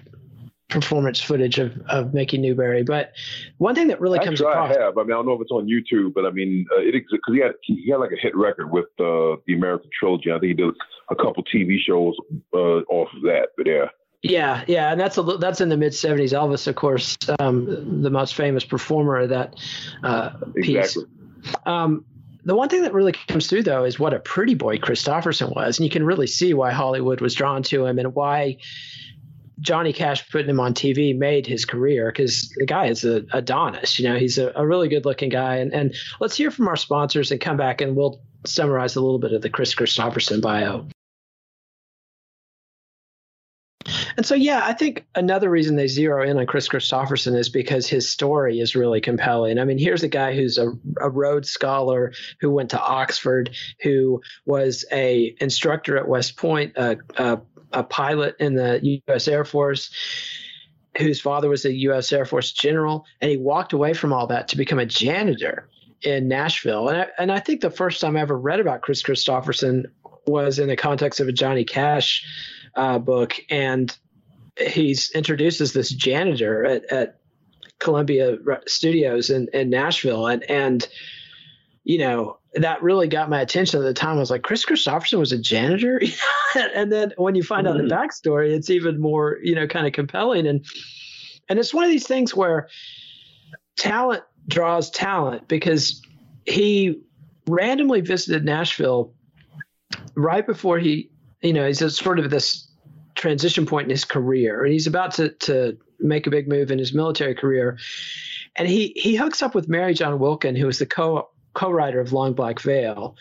[0.68, 2.83] performance footage of of Mickey Newbury.
[2.83, 3.12] But
[3.59, 4.98] one thing that really Actually, comes across, I have.
[4.98, 7.35] I mean, I don't know if it's on YouTube, but I mean, uh, it because
[7.35, 10.31] he had he had like a hit record with uh, the American Trilogy.
[10.31, 10.74] I think he did
[11.11, 12.14] a couple TV shows
[12.54, 13.48] uh, off of that.
[13.57, 13.87] But yeah.
[14.20, 16.33] Yeah, yeah, and that's a that's in the mid '70s.
[16.33, 19.54] Elvis, of course, um, the most famous performer of that
[20.02, 20.96] uh, piece.
[20.96, 21.04] Exactly.
[21.66, 22.04] Um,
[22.44, 25.78] the one thing that really comes through, though, is what a pretty boy Kristofferson was,
[25.78, 28.57] and you can really see why Hollywood was drawn to him and why
[29.61, 33.99] Johnny Cash putting him on TV made his career because the guy is a Adonis.
[33.99, 35.57] You know, he's a, a really good looking guy.
[35.57, 39.18] And, and let's hear from our sponsors and come back and we'll summarize a little
[39.18, 40.87] bit of the Kris Kristofferson bio.
[44.16, 47.87] And so, yeah, I think another reason they zero in on Kris Kristofferson is because
[47.87, 49.59] his story is really compelling.
[49.59, 54.21] I mean, here's a guy who's a, a Rhodes Scholar who went to Oxford, who
[54.44, 57.40] was a instructor at West Point, a, a,
[57.72, 59.28] a pilot in the U.S.
[59.28, 59.90] Air Force
[60.98, 62.12] whose father was a U.S.
[62.12, 65.68] Air Force general, and he walked away from all that to become a janitor
[66.02, 66.88] in Nashville.
[66.88, 69.87] And I, and I think the first time I ever read about Kris Kristofferson
[70.26, 72.24] was in the context of a Johnny Cash
[72.74, 73.96] uh, book, and
[74.59, 77.20] he's introduced as this janitor at, at
[77.78, 80.87] Columbia Studios in, in Nashville, and and
[81.85, 84.17] you know that really got my attention at the time.
[84.17, 86.01] I was like, Kris Kristofferson was a janitor,
[86.75, 87.77] and then when you find mm-hmm.
[87.77, 90.65] out the backstory, it's even more you know kind of compelling, and
[91.49, 92.69] and it's one of these things where
[93.77, 96.03] talent draws talent because
[96.46, 97.01] he
[97.46, 99.13] randomly visited Nashville
[100.15, 101.11] right before he,
[101.42, 102.69] you know, he's sort of this
[103.15, 106.79] transition point in his career, and he's about to to make a big move in
[106.79, 107.79] his military career,
[108.57, 111.29] and he he hooks up with Marijohn Wilkin, who was the co
[111.59, 113.17] co-writer of Long Black Veil,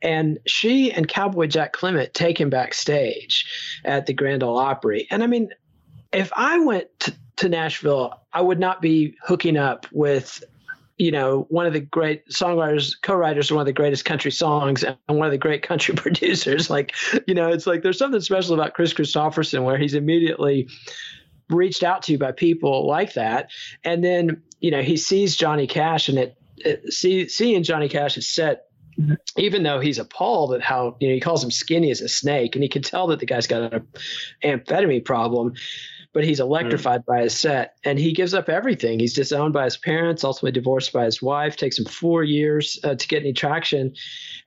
[0.00, 3.46] and she and Cowboy Jack Clement take him backstage
[3.84, 5.08] at the Grand Ole Opry.
[5.10, 5.50] And I mean,
[6.12, 10.42] if I went to, to Nashville, I would not be hooking up with
[10.98, 14.84] you know, one of the great songwriters, co-writers of one of the greatest country songs
[14.84, 16.68] and one of the great country producers.
[16.68, 16.94] Like,
[17.26, 20.68] you know, it's like there's something special about Kris Kristofferson where he's immediately
[21.48, 23.50] reached out to by people like that.
[23.82, 26.36] And then, you know, he sees Johnny Cash and it, it
[26.88, 28.64] see, seeing Johnny Cash is set
[29.38, 32.54] even though he's appalled at how you know he calls him skinny as a snake
[32.54, 33.86] and he can tell that the guy's got an
[34.44, 35.54] amphetamine problem
[36.12, 37.06] but he's electrified mm.
[37.06, 38.98] by his set and he gives up everything.
[38.98, 42.94] He's disowned by his parents, ultimately divorced by his wife, takes him four years uh,
[42.94, 43.94] to get any traction.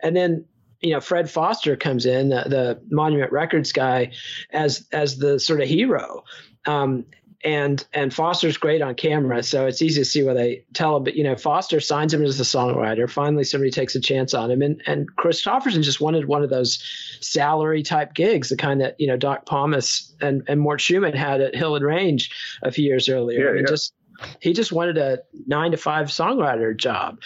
[0.02, 0.46] And then
[0.82, 4.12] you know Fred Foster comes in, the, the, Monument Records guy,
[4.52, 6.26] as as the sort of hero,
[6.66, 7.06] um,
[7.44, 11.04] and and Foster's great on camera, so it's easy to see why they tell him.
[11.04, 13.10] But you know, Foster signs him as a songwriter.
[13.10, 16.82] Finally, somebody takes a chance on him, and and Kristofferson just wanted one of those
[17.20, 21.42] salary type gigs, the kind that you know Doc Pomus and and Mort Shuman had
[21.42, 22.30] at Hill and Range
[22.62, 23.56] a few years earlier.
[23.56, 23.68] Yeah, yeah.
[23.68, 23.94] Just
[24.40, 27.20] he just wanted a nine to five songwriter job,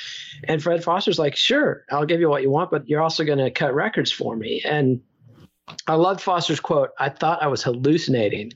[0.46, 3.40] and Fred Foster's like, sure, I'll give you what you want, but you're also going
[3.40, 4.64] to cut records for me.
[4.66, 5.02] And
[5.86, 6.90] I loved Foster's quote.
[6.98, 8.54] I thought I was hallucinating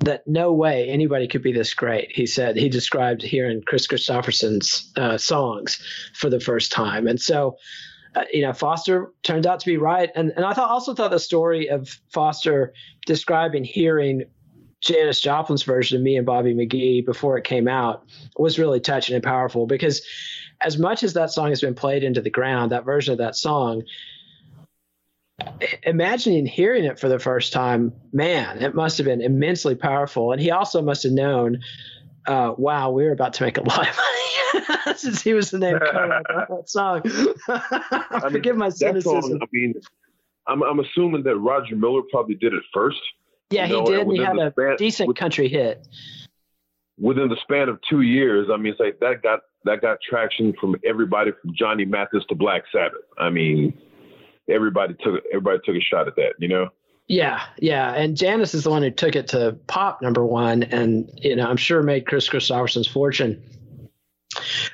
[0.00, 2.12] that no way anybody could be this great.
[2.12, 5.82] He said he described hearing Kris Kristofferson's uh, songs
[6.14, 7.56] for the first time, and so
[8.14, 10.10] uh, you know Foster turned out to be right.
[10.14, 12.72] And and I thought also thought the story of Foster
[13.06, 14.24] describing hearing
[14.80, 18.04] Janis Joplin's version of Me and Bobby McGee before it came out
[18.36, 20.06] was really touching and powerful because
[20.60, 23.36] as much as that song has been played into the ground, that version of that
[23.36, 23.82] song
[25.82, 30.32] imagining hearing it for the first time, man, it must have been immensely powerful.
[30.32, 31.60] And he also must have known,
[32.26, 35.58] uh, wow, we are about to make a lot of money since he was the
[35.58, 37.02] name of that song.
[37.48, 39.22] I Forgive my cynicism.
[39.22, 39.74] Song, I mean,
[40.46, 42.98] I'm, I'm assuming that Roger Miller probably did it first.
[43.50, 44.00] Yeah, you know, he did.
[44.00, 45.86] And he had a span, decent with, country hit.
[46.98, 50.52] Within the span of two years, I mean, it's like that got that got traction
[50.60, 53.00] from everybody from Johnny Mathis to Black Sabbath.
[53.18, 53.78] I mean,
[54.48, 56.68] everybody took everybody took a shot at that, you know.
[57.08, 61.10] Yeah, yeah, and Janis is the one who took it to pop number one, and
[61.16, 63.42] you know I'm sure made Kris Kristofferson's fortune.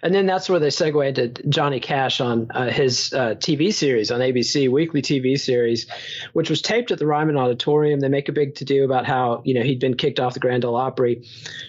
[0.03, 4.11] And then that's where they segue into Johnny Cash on uh, his uh, TV series
[4.11, 5.87] on ABC, weekly TV series,
[6.33, 8.01] which was taped at the Ryman Auditorium.
[8.01, 10.41] They make a big to do about how you know he'd been kicked off the
[10.41, 11.25] Grand Ole Opry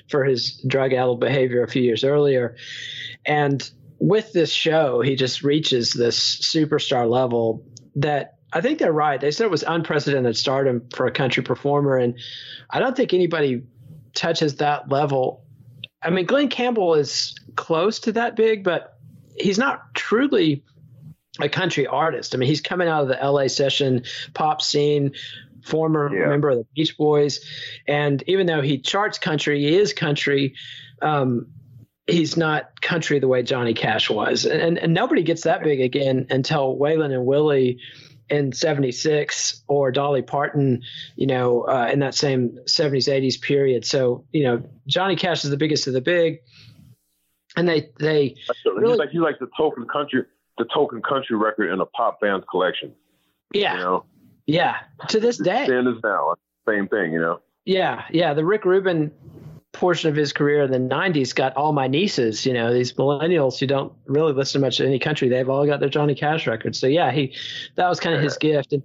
[0.10, 2.56] for his drug-addled behavior a few years earlier,
[3.24, 7.64] and with this show, he just reaches this superstar level
[7.96, 9.20] that I think they're right.
[9.20, 12.18] They said it was unprecedented stardom for a country performer, and
[12.70, 13.64] I don't think anybody
[14.14, 15.44] touches that level.
[16.02, 18.98] I mean, Glen Campbell is close to that big, but
[19.38, 20.64] he's not truly
[21.42, 22.34] a country artist.
[22.34, 25.12] I mean, he's coming out of the LA session pop scene,
[25.64, 26.28] former yeah.
[26.28, 27.44] member of the Beach Boys,
[27.88, 30.56] and even though he charts country, he is country.
[31.02, 31.48] Um,
[32.08, 34.46] he's not country the way Johnny Cash was.
[34.46, 37.80] And, and nobody gets that big again until Waylon and Willie
[38.30, 40.82] in 76 or Dolly Parton,
[41.16, 43.86] you know, uh, in that same 70s, 80s period.
[43.86, 46.42] So, you know, Johnny Cash is the biggest of the big.
[47.56, 48.36] And they, they
[48.66, 50.24] really, like, he's like the token country,
[50.58, 52.94] the token country record in a pop band's collection.
[53.54, 53.74] Yeah.
[53.74, 54.06] You know?
[54.46, 54.76] Yeah.
[55.10, 55.66] To this day.
[55.66, 56.36] Stand is now.
[56.68, 57.42] Same thing, you know?
[57.64, 58.04] Yeah.
[58.12, 58.34] Yeah.
[58.34, 59.12] The Rick Rubin
[59.76, 63.60] portion of his career in the 90s got all my nieces, you know, these millennials
[63.60, 66.80] who don't really listen much to any country, they've all got their Johnny Cash records.
[66.80, 67.36] So yeah, he
[67.76, 68.84] that was kind of his gift and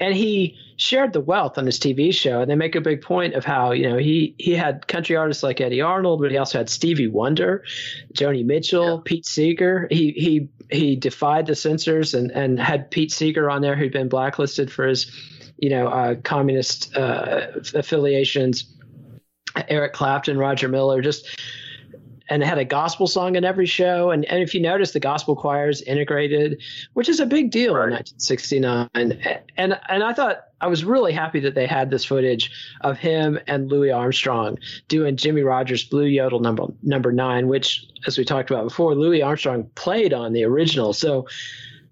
[0.00, 3.34] and he shared the wealth on his TV show and they make a big point
[3.34, 6.58] of how, you know, he he had country artists like Eddy Arnold, but he also
[6.58, 7.64] had Stevie Wonder,
[8.12, 9.02] Joni Mitchell, yeah.
[9.04, 9.88] Pete Seeger.
[9.90, 14.08] He he he defied the censors and and had Pete Seeger on there who'd been
[14.08, 15.10] blacklisted for his
[15.58, 18.74] you know, uh, communist uh, affiliations
[19.68, 21.40] Eric Clapton, Roger Miller, just
[22.30, 24.10] and had a gospel song in every show.
[24.10, 26.62] And, and if you notice, the gospel choirs integrated,
[26.94, 27.88] which is a big deal right.
[27.88, 28.88] in 1969.
[28.94, 32.50] And, and and I thought I was really happy that they had this footage
[32.80, 38.16] of him and Louis Armstrong doing Jimmie Rodgers' Blue Yodel number number nine, which, as
[38.16, 40.94] we talked about before, Louis Armstrong played on the original.
[40.94, 41.28] So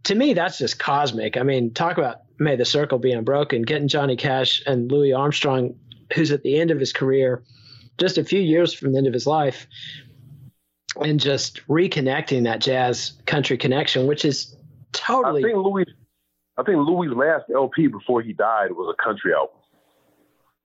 [0.04, 1.36] to me, that's just cosmic.
[1.36, 3.62] I mean, talk about May the Circle be unbroken.
[3.62, 5.74] Getting Johnny Cash and Louis Armstrong
[6.14, 7.42] who's at the end of his career,
[7.98, 9.66] just a few years from the end of his life,
[11.00, 14.56] and just reconnecting that jazz country connection, which is
[14.92, 15.42] totally.
[15.44, 15.86] I think Louis,
[16.58, 19.56] I think Louis' last LP before he died was a country album.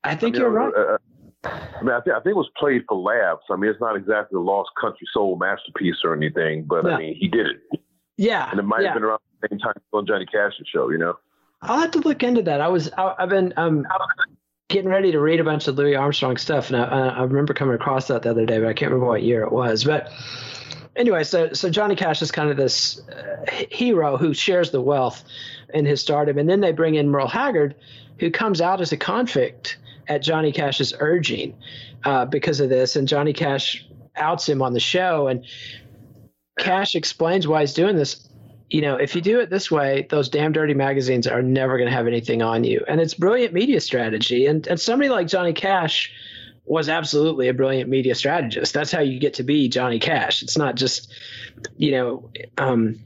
[0.03, 0.73] I think I mean, you're right.
[0.75, 0.97] Uh, uh,
[1.43, 3.43] I mean, I think I think it was played for laughs.
[3.49, 6.91] I mean, it's not exactly a lost country soul masterpiece or anything, but no.
[6.91, 7.81] I mean, he did it.
[8.17, 8.87] Yeah, and it might yeah.
[8.87, 10.89] have been around the same time on Johnny Cash's show.
[10.89, 11.15] You know.
[11.61, 12.61] I'll have to look into that.
[12.61, 13.85] I was I, I've been um
[14.69, 17.75] getting ready to read a bunch of Louis Armstrong stuff, and I, I remember coming
[17.75, 19.83] across that the other day, but I can't remember what year it was.
[19.83, 20.11] But
[20.95, 25.23] anyway, so so Johnny Cash is kind of this uh, hero who shares the wealth
[25.73, 27.75] in his stardom, and then they bring in Merle Haggard,
[28.19, 31.55] who comes out as a convict at Johnny Cash's urging
[32.03, 35.45] uh, because of this, and Johnny Cash outs him on the show, and
[36.59, 38.26] Cash explains why he's doing this.
[38.69, 41.89] You know, if you do it this way, those damn dirty magazines are never going
[41.89, 42.83] to have anything on you.
[42.87, 44.45] And it's brilliant media strategy.
[44.45, 46.11] And, and somebody like Johnny Cash
[46.65, 48.73] was absolutely a brilliant media strategist.
[48.73, 50.43] That's how you get to be Johnny Cash.
[50.43, 51.13] It's not just,
[51.77, 52.99] you know, um,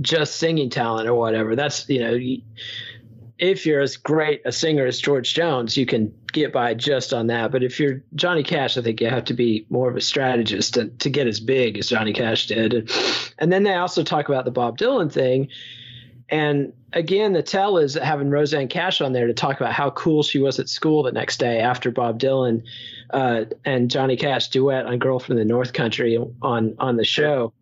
[0.00, 1.56] just singing talent or whatever.
[1.56, 2.18] That's, you know,
[3.38, 7.28] if you're as great a singer as George Jones, you can get by just on
[7.28, 7.50] that.
[7.50, 10.74] But if you're Johnny Cash, I think you have to be more of a strategist
[10.74, 12.74] to, to get as big as Johnny Cash did.
[12.74, 12.90] And,
[13.38, 15.48] and then they also talk about the Bob Dylan thing.
[16.28, 20.22] And again, the tell is having Rosanne Cash on there to talk about how cool
[20.22, 22.64] she was at school the next day after Bob Dylan
[23.10, 27.52] uh, and Johnny Cash duet on "Girl from the North Country" on on the show.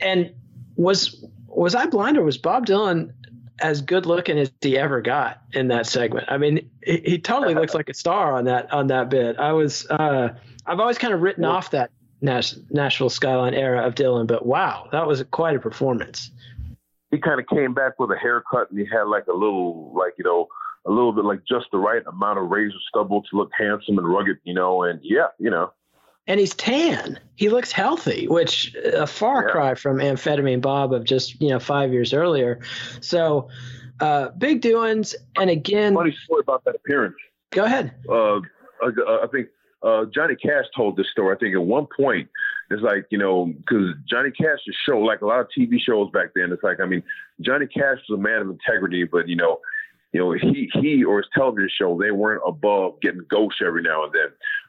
[0.00, 0.32] And
[0.76, 3.12] was was I blind or was Bob Dylan
[3.60, 6.26] as good looking as he ever got in that segment?
[6.28, 9.38] I mean, he, he totally looks like a star on that on that bit.
[9.38, 10.30] I was uh,
[10.66, 11.90] I've always kind of written off that
[12.20, 16.30] Nash, Nashville Skyline era of Dylan, but wow, that was quite a performance
[17.10, 20.14] he kind of came back with a haircut and he had like a little like
[20.18, 20.46] you know
[20.86, 24.08] a little bit like just the right amount of razor stubble to look handsome and
[24.08, 25.72] rugged you know and yeah you know
[26.28, 29.50] and he's tan he looks healthy which a far yeah.
[29.50, 32.60] cry from amphetamine bob of just you know five years earlier
[33.00, 33.48] so
[34.00, 37.16] uh big doings and again funny story about that appearance
[37.50, 38.36] go ahead uh
[38.82, 38.90] i,
[39.22, 39.48] I think
[39.82, 41.34] uh, Johnny Cash told this story.
[41.34, 42.28] I think at one point,
[42.70, 46.30] it's like, you know, because Johnny Cash's show, like a lot of TV shows back
[46.34, 47.02] then, it's like, I mean,
[47.40, 49.60] Johnny Cash was a man of integrity, but, you know,
[50.12, 54.04] you know, he he or his television show, they weren't above getting ghosts every now
[54.04, 54.28] and then.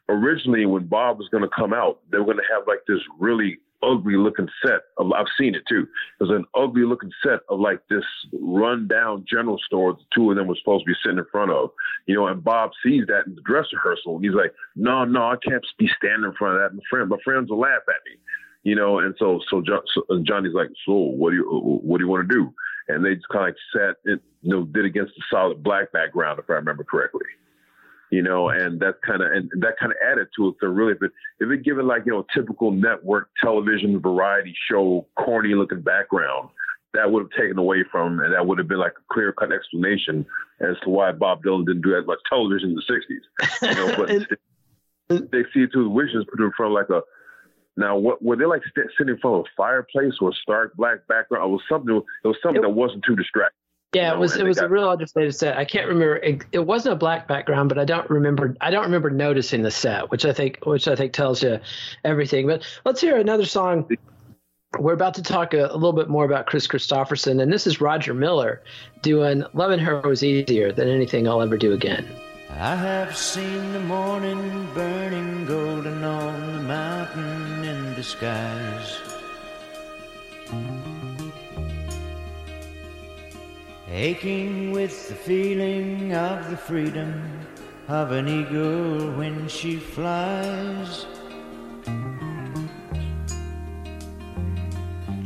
[0.10, 3.00] Originally, when Bob was going to come out, they were going to have like this
[3.20, 5.88] really ugly looking set of I've seen it too.
[6.20, 8.04] It was an ugly looking set of like this
[8.34, 11.52] run down general store the two of them were supposed to be sitting in front
[11.52, 11.70] of.
[12.06, 15.24] You know, and Bob sees that in the dress rehearsal and he's like, No, no,
[15.24, 16.76] I can't be standing in front of that.
[16.76, 18.18] My friend my friends will laugh at me.
[18.64, 22.10] You know, and so so, so Johnny's like, So what do you what do you
[22.10, 22.54] want to do?
[22.88, 25.92] And they just kind of like sat it, you know, did against the solid black
[25.92, 27.22] background, if I remember correctly
[28.12, 30.56] you know, and that kind of and that kind of added to it.
[30.60, 35.08] So really, if it if it given like you know typical network television variety show
[35.18, 36.50] corny looking background,
[36.94, 39.52] that would have taken away from, and that would have been like a clear cut
[39.52, 40.26] explanation
[40.60, 43.70] as to why Bob Dylan didn't do as much television in the '60s.
[43.70, 47.02] You know, but they see it through the wishes, put in front of like a.
[47.78, 50.76] Now, what were they like st- sitting in front of a fireplace or a stark
[50.76, 51.46] black background?
[51.46, 51.96] It was something.
[52.24, 53.59] It was something that wasn't too distracting.
[53.94, 55.58] Yeah, it was it was a real understated set.
[55.58, 56.18] I can't remember.
[56.18, 58.56] It, it, wasn't a black background, but I don't remember.
[58.62, 61.60] I don't remember noticing the set, which I think which I think tells you
[62.06, 62.46] everything.
[62.46, 63.90] But let's hear another song.
[64.78, 67.82] We're about to talk a, a little bit more about Kris Kristofferson, and this is
[67.82, 68.62] Roger Miller
[69.02, 72.08] doing "Loving Her Was Easier Than Anything I'll Ever Do Again."
[72.52, 79.00] I have seen the morning burning golden on the mountain in the skies.
[83.92, 87.24] Aching with the feeling of the freedom
[87.88, 91.08] of an eagle when she flies.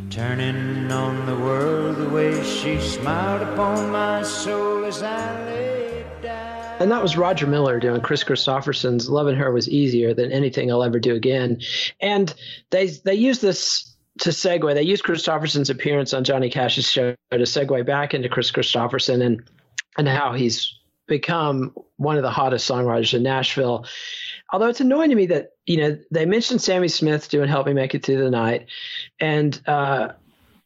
[0.09, 6.78] Turning on the world the way she smiled upon my soul as I lay down.
[6.80, 10.84] And that was Roger Miller doing Kris Kristofferson's "Loving Her Was Easier Than Anything I'll
[10.84, 11.59] Ever Do Again,"
[11.99, 12.34] and
[12.70, 17.38] they they use this to segue, they used Kristofferson's appearance on Johnny Cash's show to
[17.39, 19.43] segue back into Kris Kristofferson and
[19.97, 23.86] and how he's become one of the hottest songwriters in Nashville.
[24.51, 27.74] Although it's annoying to me that you know they mentioned Sammi Smith doing "Help Me
[27.74, 28.68] Make It Through the Night,"
[29.20, 30.09] and uh,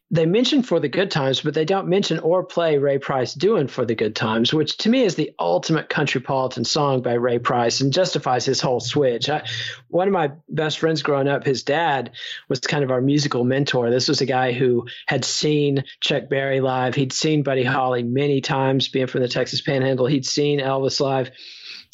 [0.10, 3.68] they mention for the good times, but they don't mention or play Ray Price doing
[3.68, 7.82] for the good times, which to me is the ultimate countrypolitan song by Ray Price
[7.82, 9.30] and justifies his whole switch.
[9.30, 9.45] I,
[9.89, 12.12] one of my best friends growing up, his dad
[12.47, 13.89] was kind of our musical mentor.
[13.89, 16.95] This was a guy who had seen Chuck Berry live.
[16.95, 20.05] He'd seen Buddy Holly many times, being from the Texas Panhandle.
[20.05, 21.32] He'd seen Elvis live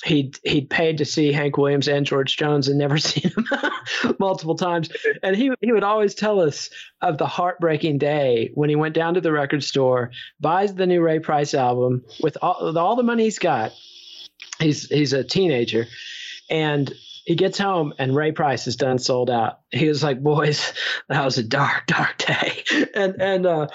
[0.03, 3.47] he'd he'd paid to see Hank Williams and George Jones and never seen him
[4.19, 4.89] multiple times.
[5.21, 6.69] And he he would always tell us
[7.01, 11.01] of the heartbreaking day when he went down to the record store, buys the new
[11.01, 13.71] Ray Price album with all, with all the money he's got.
[14.59, 15.85] He's he's a teenager,
[16.49, 16.93] and
[17.25, 19.59] he gets home and Ray Price is done sold out.
[19.71, 20.73] He was like, "Boys,
[21.09, 22.63] that was a dark, dark day."
[22.95, 23.67] and and uh,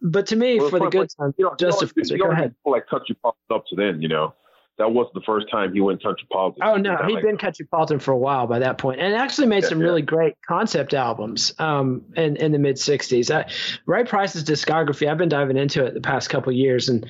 [0.00, 2.18] but to me, Well, for the good but, time, you know, just you know, you
[2.18, 2.54] go ahead.
[2.56, 4.34] people Like country pop up to then, you know,
[4.78, 6.58] that wasn't the first time he went countrypolitan.
[6.62, 9.62] Oh no, he'd like- been Countrypolitan for a while by that point, and actually made
[9.62, 9.86] Yeah, some yeah.
[9.86, 13.34] really great concept albums um, in in the mid '60s.
[13.34, 13.50] I,
[13.86, 17.06] Ray Price's discography, I've been diving into it the past couple years, and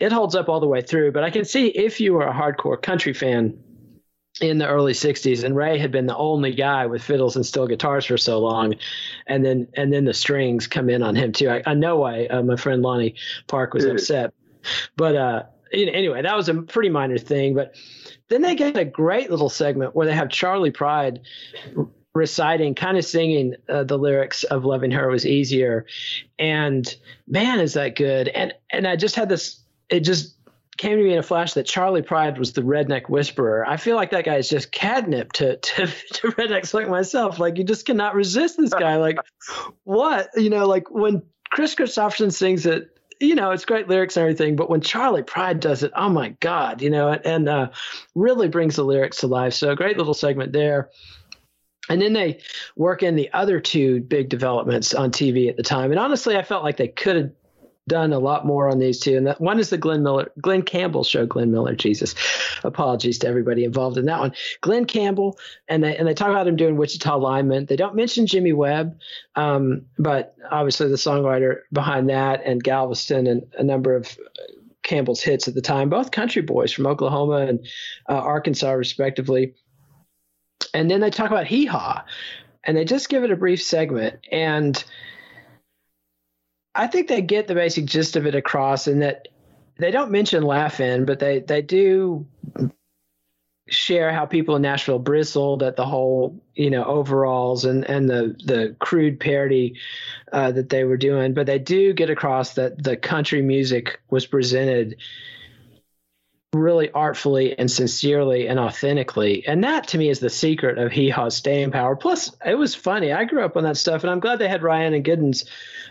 [0.00, 1.12] it holds up all the way through.
[1.12, 3.56] But I can see if you were a hardcore country fan
[4.40, 7.66] in the early '60s, and Ray had been the only guy with fiddles and steel
[7.68, 8.74] guitars for so long,
[9.28, 11.48] and then and then the strings come in on him too.
[11.48, 13.14] I, I know why uh, my friend Lonnie
[13.46, 14.34] Park was upset,
[14.96, 15.42] but uh,
[15.76, 17.54] anyway, that was a pretty minor thing.
[17.54, 17.74] But
[18.28, 21.20] then they get a great little segment where they have Charley Pride
[22.14, 25.86] reciting, kind of singing uh, the lyrics of "Loving Her Was Easier,"
[26.38, 26.96] and
[27.28, 28.28] man, is that good!
[28.28, 29.60] And and I just had this.
[29.88, 30.36] It just
[30.76, 33.66] came to me in a flash that Charley Pride was the redneck whisperer.
[33.66, 37.38] I feel like that guy is just catnip to, to, to rednecks like myself.
[37.38, 38.96] Like you just cannot resist this guy.
[38.96, 39.18] Like
[39.84, 40.28] what?
[40.36, 44.56] You know, like when Kris Kristofferson sings it, you know, it's great lyrics and everything,
[44.56, 47.70] but when Charley Pride does it, oh my God, you know, and, uh,
[48.14, 49.54] really brings the lyrics to life.
[49.54, 50.90] So great little segment there.
[51.88, 52.40] And then they
[52.76, 55.92] work in the other two big developments on TV at the time.
[55.92, 57.30] And honestly, I felt like they could have
[57.88, 59.16] done a lot more on these two.
[59.16, 61.26] And that one is the Glenn Miller, Glen Campbell show.
[61.26, 62.14] Glenn Miller, Jesus,
[62.64, 64.32] apologies to everybody involved in that one.
[64.60, 67.66] Glen Campbell, and they and they talk about him doing Wichita lineman.
[67.66, 68.98] They don't mention Jimmy Webb,
[69.36, 74.16] um, but obviously the songwriter behind that and Galveston and a number of
[74.82, 77.66] Campbell's hits at the time, both country boys from Oklahoma and
[78.08, 79.54] uh, Arkansas, respectively.
[80.72, 82.04] And then they talk about Hee Haw,
[82.64, 84.16] and they just give it a brief segment.
[84.30, 84.82] And
[86.76, 89.28] I think they get the basic gist of it across, in that
[89.78, 92.26] they don't mention Laugh-In, but they they do
[93.68, 98.36] share how people in Nashville bristled at the whole, you know, overalls and and the
[98.44, 99.76] the crude parody
[100.32, 101.34] uh, that they were doing.
[101.34, 104.96] But they do get across that the country music was presented
[106.56, 109.46] really artfully and sincerely and authentically.
[109.46, 111.96] And that to me is the secret of Hee Haw's staying power.
[111.96, 113.12] Plus, it was funny.
[113.12, 115.48] I grew up on that stuff, and I'm glad they had Rhiannon Giddens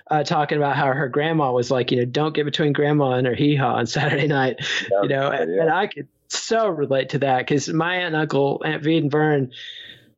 [0.09, 3.27] uh, talking about how her grandma was like, you know, don't get between grandma and
[3.27, 4.59] her hee haw on Saturday night,
[4.89, 8.61] you know, and, and I could so relate to that because my aunt and uncle,
[8.65, 9.51] Aunt Vee and Vern,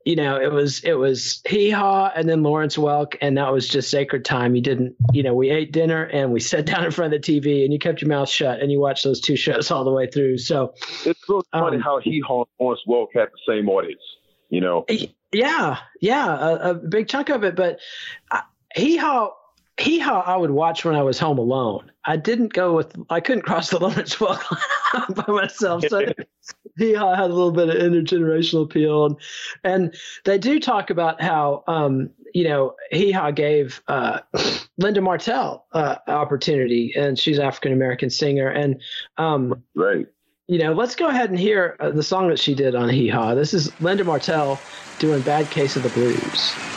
[0.08, 3.68] you know, it was it was hee haw and then Lawrence Welk, and that was
[3.68, 4.56] just sacred time.
[4.56, 7.42] You didn't, you know, we ate dinner and we sat down in front of the
[7.42, 9.92] TV and you kept your mouth shut and you watched those two shows all the
[9.92, 10.38] way through.
[10.38, 14.02] So It's really funny Um, how he haw and Lawrence Welk had the same audience.
[14.50, 14.86] You know,
[15.34, 17.58] Yeah, yeah, a, a big chunk of it.
[17.58, 17.82] But
[18.32, 18.44] uh,
[18.74, 19.32] hee haw,
[19.80, 21.92] hee haw, I would watch when I was home alone.
[22.06, 23.80] I didn't go with, I couldn't cross the
[24.20, 25.86] Welk by myself.
[25.88, 26.06] So
[26.78, 29.16] hee haw had a little bit of intergenerational appeal, and,
[29.64, 34.20] and they do talk about how, um, you know, hee haw gave uh,
[34.78, 38.82] Linda Martell uh, opportunity, and she's African American singer, and
[39.18, 40.08] um, right.
[40.48, 43.10] you know, let's go ahead and hear uh, the song that she did on Hee
[43.10, 43.36] Haw.
[43.36, 44.60] This is Linda Martell
[45.00, 46.77] doing Bad Case of the Blues.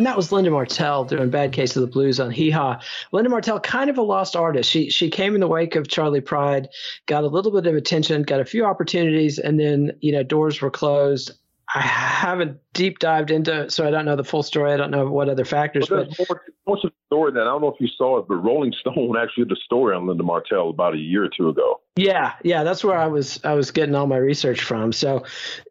[0.00, 2.80] And that was Linda Martell doing Bad Case of the Blues on Hee Haw.
[3.12, 4.70] Linda Martell, kind of a lost artist.
[4.70, 6.70] She she came in the wake of Charley Pride,
[7.04, 10.62] got a little bit of attention, got a few opportunities, and then you know doors
[10.62, 11.32] were closed.
[11.74, 14.72] I haven't deep dived into, it, so I don't know the full story.
[14.72, 17.44] I don't know what other factors, But but more, more to the story than I
[17.44, 20.22] don't know if you saw it, but Rolling Stone actually did a story on Linda
[20.22, 21.82] Martell about a year or two ago.
[21.96, 24.92] yeah, yeah, that's where I was I was getting all my research from.
[24.92, 25.24] So,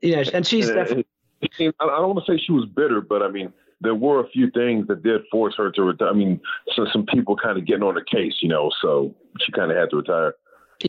[0.04, 1.06] you know, and she's And definitely
[1.42, 3.52] it- it- I I don't want to say she was bitter, but I mean,
[3.82, 6.10] there were a few things that did force her to retire.
[6.10, 6.40] I mean,
[6.76, 9.78] so some people kind of getting on her case, you know, so she kind of
[9.78, 10.36] had to retire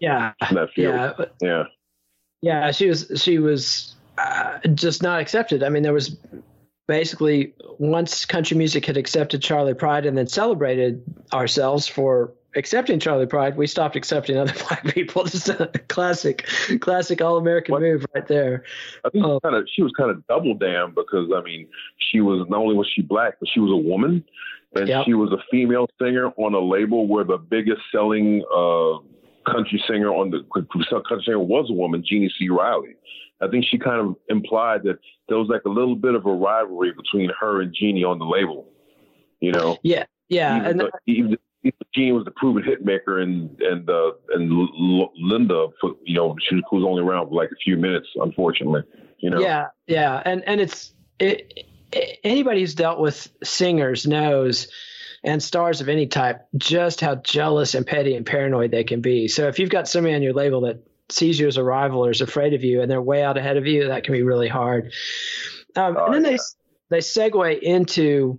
[0.01, 0.95] yeah, from that field.
[0.95, 1.25] yeah.
[1.41, 1.65] Yeah.
[2.43, 5.63] Yeah, she was she was uh, just not accepted.
[5.63, 6.17] I mean, there was
[6.89, 13.27] basically once country music had accepted Charley Pride and then celebrated ourselves for accepting Charley
[13.27, 15.25] Pride, we stopped accepting other black people.
[15.25, 16.47] Just a classic,
[16.81, 18.65] classic all American move right there.
[19.05, 22.47] I think kind of she was kind of double damned because I mean she was
[22.49, 24.25] not only was she black but she was a woman
[24.75, 25.05] and Yep.
[25.05, 28.99] she was a female singer on a label where the biggest selling uh,
[29.51, 32.49] country singer on the country singer was a woman, Jeannie C.
[32.49, 32.95] Riley.
[33.43, 34.99] I think she kind of implied that
[35.29, 38.27] there was like a little bit of a rivalry between her and Jeannie on the
[38.27, 38.67] label.
[39.41, 39.79] You know?
[39.83, 41.39] Yeah, yeah, even, and though- even, even
[41.95, 46.37] Jeannie was the proven hit maker, and and uh, and L- Linda, for, you know,
[46.41, 48.83] she was only around for like a few minutes, unfortunately.
[49.19, 49.41] You know?
[49.41, 51.67] Yeah, yeah, and and it's it,
[52.25, 54.69] anybody who's dealt with singers knows
[55.23, 59.29] and stars of any type just how jealous and petty and paranoid they can be.
[59.29, 62.11] So if you've got somebody on your label that sees you as a rival or
[62.11, 64.49] is afraid of you and they're way out ahead of you, that can be really
[64.49, 64.93] hard.
[65.77, 66.39] Um, and then they
[66.89, 68.39] they segue into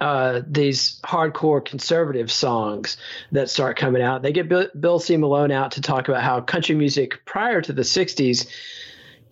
[0.00, 2.96] uh, these hardcore conservative songs
[3.32, 4.22] that start coming out.
[4.22, 5.16] They get Bill, Bill C.
[5.16, 8.48] Malone out to talk about how country music prior to the 60s,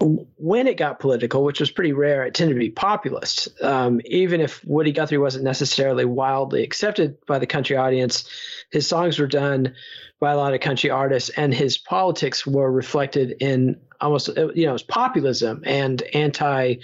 [0.01, 3.49] when it got political, which was pretty rare, it tended to be populist.
[3.63, 8.29] Um, even if Woody Guthrie wasn't necessarily wildly accepted by the country audience,
[8.71, 9.75] his songs were done
[10.21, 14.71] by a lot of country artists, and his politics were reflected in almost, you know,
[14.71, 16.77] it was populism and anti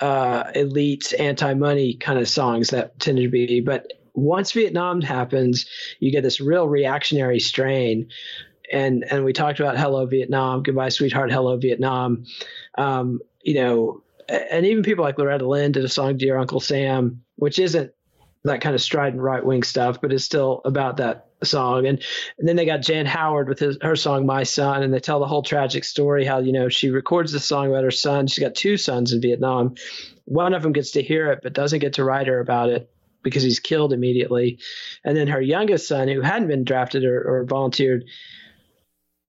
[0.00, 3.60] uh, elites, anti money kind of songs that tended to be.
[3.60, 5.66] But once Vietnam happens,
[5.98, 8.08] you get this real reactionary strain.
[8.72, 12.24] And and we talked about Hello Vietnam, Goodbye Sweetheart, Hello Vietnam.
[12.76, 17.22] Um, you know, and even people like Loretta Lynn did a song Dear Uncle Sam,
[17.36, 17.92] which isn't
[18.44, 21.86] that kind of strident right wing stuff, but is still about that song.
[21.86, 22.02] And
[22.38, 25.20] and then they got Jan Howard with his her song My Son, and they tell
[25.20, 28.26] the whole tragic story how you know she records the song about her son.
[28.26, 29.74] She's got two sons in Vietnam.
[30.24, 32.90] One of them gets to hear it, but doesn't get to write her about it
[33.22, 34.58] because he's killed immediately.
[35.04, 38.04] And then her youngest son, who hadn't been drafted or, or volunteered,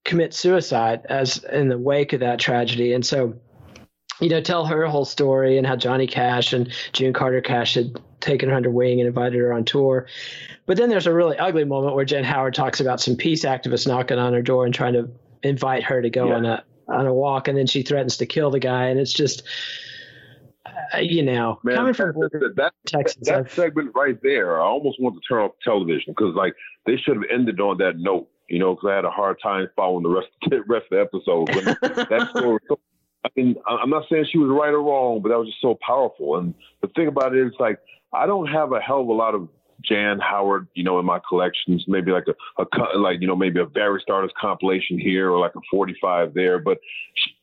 [0.03, 2.93] commits suicide as in the wake of that tragedy.
[2.93, 3.33] And so
[4.19, 7.99] you know, tell her whole story and how Johnny Cash and June Carter Cash had
[8.19, 10.05] taken her under wing and invited her on tour.
[10.67, 13.87] But then there's a really ugly moment where Jan Howard talks about some peace activists
[13.87, 15.09] knocking on her door and trying to
[15.41, 16.35] invite her to go Yeah.
[16.35, 19.13] on a on a walk, and then she threatens to kill the guy, and it's
[19.13, 19.43] just,
[20.93, 24.61] uh, you know, Man, coming from that, that, that, Texas, that I've- segment right there,
[24.61, 26.53] I almost want to turn off television because like
[26.85, 29.67] they should have ended on that note, you know, because I had a hard time
[29.77, 31.49] following the rest the rest of the episode.
[31.53, 32.59] But that story,
[33.25, 35.77] I mean, I'm not saying she was right or wrong, but that was just so
[35.85, 36.37] powerful.
[36.37, 37.79] And the thing about it is, like,
[38.13, 39.47] I don't have a hell of a lot of
[39.81, 41.85] Jan Howard, you know, in my collections.
[41.87, 45.55] Maybe like a, a like you know maybe a Barry Stardust compilation here or like
[45.55, 46.59] a 45 there.
[46.59, 46.79] But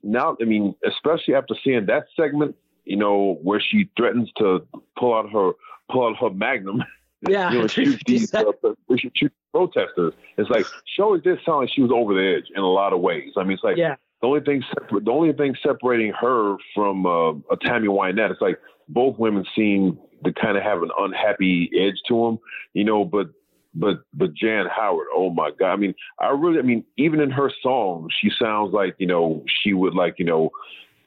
[0.03, 2.55] now, I mean, especially after seeing that segment,
[2.85, 4.67] you know, where she threatens to
[4.99, 5.53] pull out her
[5.91, 6.85] pull out her Magnum.
[7.29, 7.51] Yeah.
[7.51, 8.45] you know, shoot these uh,
[8.97, 10.15] shoot protesters.
[10.37, 12.93] It's like she always did sound like she was over the edge in a lot
[12.93, 13.33] of ways.
[13.37, 13.97] I mean, it's like Yeah.
[14.21, 18.41] the only thing separ- the only thing separating her from uh, a Tammy Wynette, it's
[18.41, 22.39] like both women seem to kind of have an unhappy edge to them,
[22.75, 23.05] you know.
[23.05, 23.29] But
[23.75, 25.73] but but Jan Howard, oh my God!
[25.73, 29.45] I mean, I really, I mean, even in her songs, she sounds like you know
[29.63, 30.51] she would like you know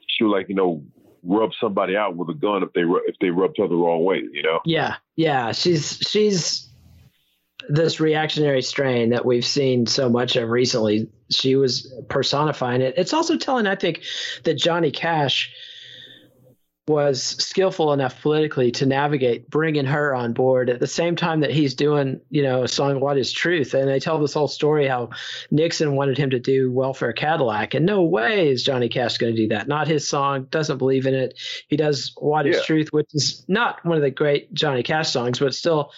[0.07, 0.83] she would like you know
[1.23, 4.23] rub somebody out with a gun if they if they rubbed her the wrong way,
[4.31, 4.59] you know.
[4.65, 6.67] Yeah, yeah, she's she's
[7.69, 11.09] this reactionary strain that we've seen so much of recently.
[11.29, 12.95] She was personifying it.
[12.97, 14.03] It's also telling, I think,
[14.43, 15.53] that Johnny Cash
[16.87, 21.51] was skillful enough politically to navigate bringing her on board at the same time that
[21.51, 24.87] he's doing, you know, a song "What Is Truth," and they tell this whole story
[24.87, 25.11] how
[25.51, 29.41] Nixon wanted him to do "Welfare Cadillac," and no way is Johnny Cash going to
[29.41, 29.67] do that.
[29.67, 30.47] Not his song.
[30.49, 31.39] Doesn't believe in it.
[31.67, 32.63] He does "What Is Yeah.
[32.63, 35.91] Truth," which is not one of the great Johnny Cash songs, but still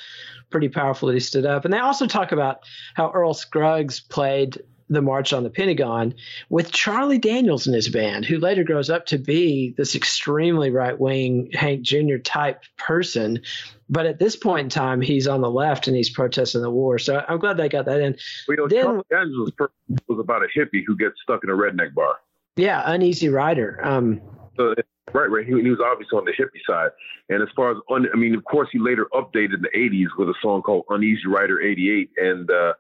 [0.54, 1.66] pretty powerful that he stood up.
[1.66, 2.60] And they also talk about
[2.94, 6.14] how Earl Scruggs played the March on the Pentagon
[6.50, 10.98] with Charlie Daniels in his band, who later grows up to be this extremely right
[11.00, 12.18] wing Hank Jr.
[12.24, 13.42] type person.
[13.90, 17.00] But at this point in time, he's on the left and he's protesting the war.
[17.00, 18.16] So I'm glad they got that in.
[18.48, 19.70] Well, you know, Then- Charlie Daniels was,
[20.08, 22.18] was about a hippie who gets stuck in a redneck bar.
[22.56, 23.80] Yeah, Uneasy Rider.
[23.84, 24.22] Um,
[24.56, 24.76] So,
[25.14, 25.46] right, right.
[25.46, 26.92] He, he was obviously on the hippie side.
[27.30, 30.18] And as far as, un, I mean, of course, he later updated in the 80s
[30.18, 32.10] with a song called Uneasy Rider 88.
[32.18, 32.74] And uh,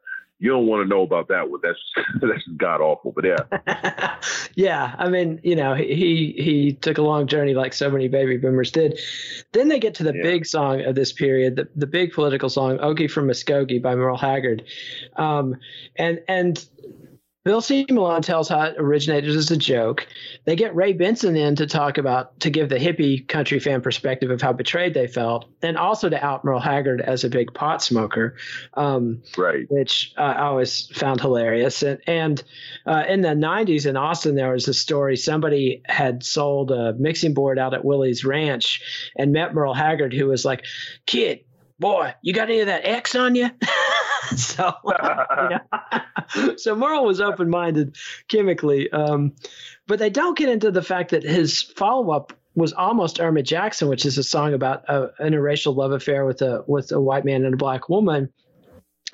[0.44, 1.62] you don't want to know about that one.
[1.64, 1.80] That's,
[2.22, 3.14] that's just god awful.
[3.14, 4.16] But yeah.
[4.56, 8.36] yeah, I mean, you know, he he took a long journey like so many baby
[8.36, 9.00] boomers did.
[9.54, 12.78] Then they get to the big song of this period, the, the big political song,
[12.80, 14.64] "Okie from Muskogee" by Merle Haggard,
[15.16, 15.56] um,
[15.96, 16.66] and and
[17.44, 17.86] Bill C.
[17.89, 20.08] Malone tells how it originated as a joke.
[20.46, 24.32] They get Ray Benson in to talk about to give the hippie country fan perspective
[24.32, 27.84] of how betrayed they felt, and also to out Merle Haggard as a big pot
[27.84, 28.38] smoker.
[28.76, 29.66] Um, right.
[29.70, 31.84] Which uh, I always found hilarious.
[31.84, 32.41] And and
[32.86, 35.18] uh, in the '90s in Austin, there was a story.
[35.18, 40.28] Somebody had sold a mixing board out at Willie's Ranch and met Merle Haggard, who
[40.28, 40.64] was like,
[41.06, 41.41] "Kid,
[41.78, 43.50] boy, you got any of that X on you?"
[44.36, 44.74] so,
[46.58, 47.96] so Merle was open minded
[48.28, 48.92] chemically.
[48.92, 49.34] Um,
[49.88, 53.88] but they don't get into the fact that his follow up was almost Irma Jackson,
[53.88, 57.26] which is a song about a, an interracial love affair with a with a white
[57.26, 58.32] man and a black woman.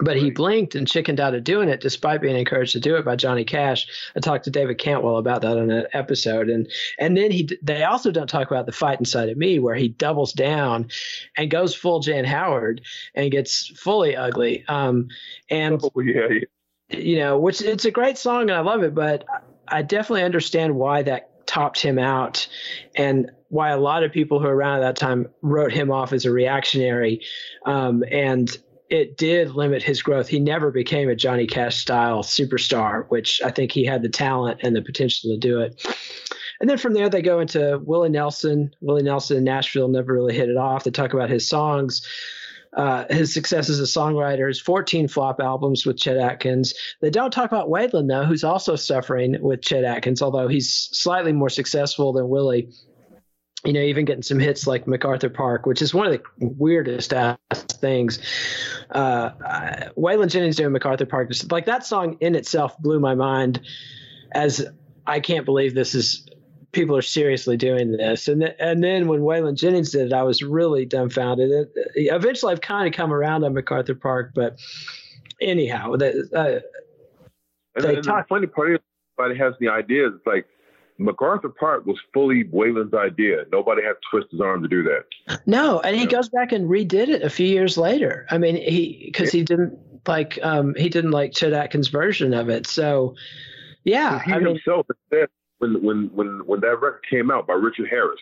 [0.01, 3.03] But he blinked and chickened out of doing it, despite being encouraged to do it
[3.03, 3.87] by Johnny Cash.
[4.15, 7.83] I talked to David Cantwell about that on an episode, and and then he they
[7.83, 10.89] also don't talk about the Fightin' Side of Me, where he doubles down
[11.35, 12.81] and goes full Jan Howard
[13.13, 14.63] and gets fully ugly.
[14.67, 15.09] Um,
[15.49, 18.95] and oh, yeah, yeah, you know, which it's a great song and I love it,
[18.95, 19.25] but
[19.67, 22.47] I definitely understand why that topped him out,
[22.95, 26.13] and why a lot of people who were around at that time wrote him off
[26.13, 27.21] as a reactionary,
[27.65, 28.55] um, and
[28.89, 30.27] it did limit his growth.
[30.27, 34.61] He never became a Johnny Cash style superstar, which I think he had the talent
[34.63, 35.85] and the potential to do it.
[36.59, 38.73] And then from there, they go into Willie Nelson.
[38.81, 40.83] Willie Nelson in Nashville never really hit it off.
[40.83, 42.05] They talk about his songs,
[42.73, 46.73] uh, his success as a songwriter, his 14 flop albums with Chet Atkins.
[46.99, 51.31] They don't talk about Waylon, though, who's also suffering with Chet Atkins, although he's slightly
[51.31, 52.69] more successful than Willie
[53.65, 57.13] you know, even getting some hits like MacArthur Park, which is one of the weirdest
[57.13, 58.19] ass things.
[58.91, 59.31] Uh,
[59.97, 63.61] Waylon Jennings doing MacArthur Park, just like that song in itself blew my mind
[64.31, 64.65] as
[65.05, 66.27] I can't believe this is
[66.71, 68.27] people are seriously doing this.
[68.27, 71.51] And th- and then when Waylon Jennings did it, I was really dumbfounded.
[71.51, 74.57] It, eventually, I've kind of come around on MacArthur Park, but
[75.41, 76.59] anyhow, the, uh,
[77.75, 78.79] and, and the funny part is,
[79.17, 80.13] everybody has the ideas.
[80.15, 80.45] It's like
[80.99, 83.45] MacArthur Park was fully Waylon's idea.
[83.51, 85.39] Nobody had to twist his arm to do that.
[85.45, 86.09] No, and he yeah.
[86.09, 88.27] goes back and redid it a few years later.
[88.29, 92.49] I mean, he because he didn't like um he didn't like Chet Atkins' version of
[92.49, 92.67] it.
[92.67, 93.15] So
[93.85, 95.29] yeah, he I himself mean, said
[95.59, 98.19] when when when when that record came out by Richard Harris,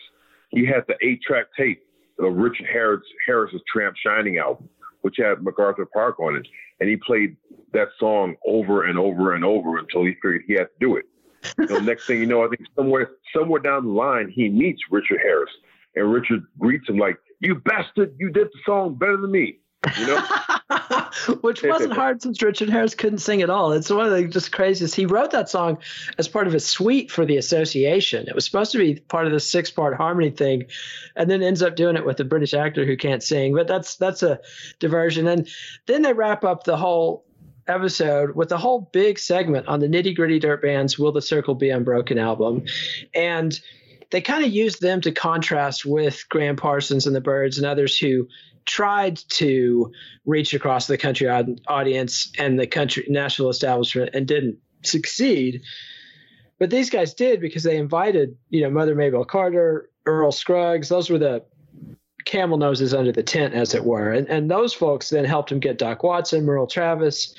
[0.50, 1.82] he had the eight track tape
[2.20, 4.68] of Richard Harris Harris's Tramp Shining album,
[5.00, 6.46] which had MacArthur Park on it,
[6.78, 7.36] and he played
[7.72, 11.06] that song over and over and over until he figured he had to do it.
[11.68, 15.20] So next thing you know, I think somewhere somewhere down the line he meets Richard
[15.22, 15.50] Harris,
[15.94, 18.14] and Richard greets him like, "You bastard!
[18.18, 19.58] You did the song better than me."
[19.96, 20.24] You know,
[21.40, 23.72] which wasn't hard since Richard Harris couldn't sing at all.
[23.72, 24.94] It's one of the just craziest.
[24.96, 25.78] He wrote that song
[26.18, 28.26] as part of a suite for the association.
[28.26, 30.64] It was supposed to be part of the six part harmony thing,
[31.14, 33.54] and then ends up doing it with a British actor who can't sing.
[33.54, 34.40] But that's that's a
[34.80, 35.28] diversion.
[35.28, 35.48] And
[35.86, 37.24] then they wrap up the whole
[37.68, 41.54] episode with a whole big segment on the nitty gritty dirt bands will the circle
[41.54, 42.64] be unbroken album
[43.14, 43.60] and
[44.10, 47.98] they kind of used them to contrast with Gram Parsons and the Byrds and others
[47.98, 48.26] who
[48.64, 49.92] tried to
[50.24, 51.28] reach across the country
[51.66, 55.62] audience and the country national establishment and didn't succeed.
[56.58, 60.88] But these guys did because they invited, you know, Mother Maybelle Carter, Earl Scruggs.
[60.88, 61.44] Those were the
[62.28, 64.12] camel noses under the tent, as it were.
[64.12, 67.34] And, and those folks then helped him get Doc Watson, Merle Travis,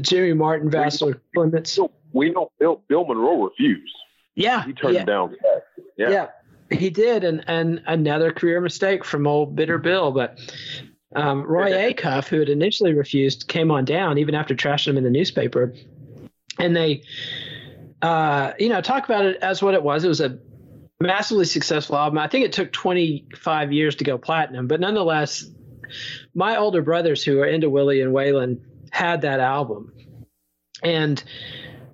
[0.00, 1.78] Jimmy Martin, Vassar Clements.
[2.12, 3.94] We know Bill, Bill Monroe refused.
[4.34, 4.64] Yeah.
[4.64, 5.04] He turned yeah.
[5.04, 5.34] down.
[5.96, 6.10] Yeah.
[6.10, 6.26] yeah.
[6.70, 10.12] He did, and and another career mistake from old bitter Bill.
[10.12, 10.38] But
[11.16, 15.04] um, Roy Acuff, who had initially refused, came on down even after trashing him in
[15.04, 15.72] the newspaper,
[16.58, 17.04] and they,
[18.02, 20.04] uh, you know, talk about it as what it was.
[20.04, 20.38] It was a
[21.00, 22.18] massively successful album.
[22.18, 25.48] I think it took 25 years to go platinum, but nonetheless,
[26.34, 29.92] my older brothers who are into Willie and Waylon had that album.
[30.82, 31.22] And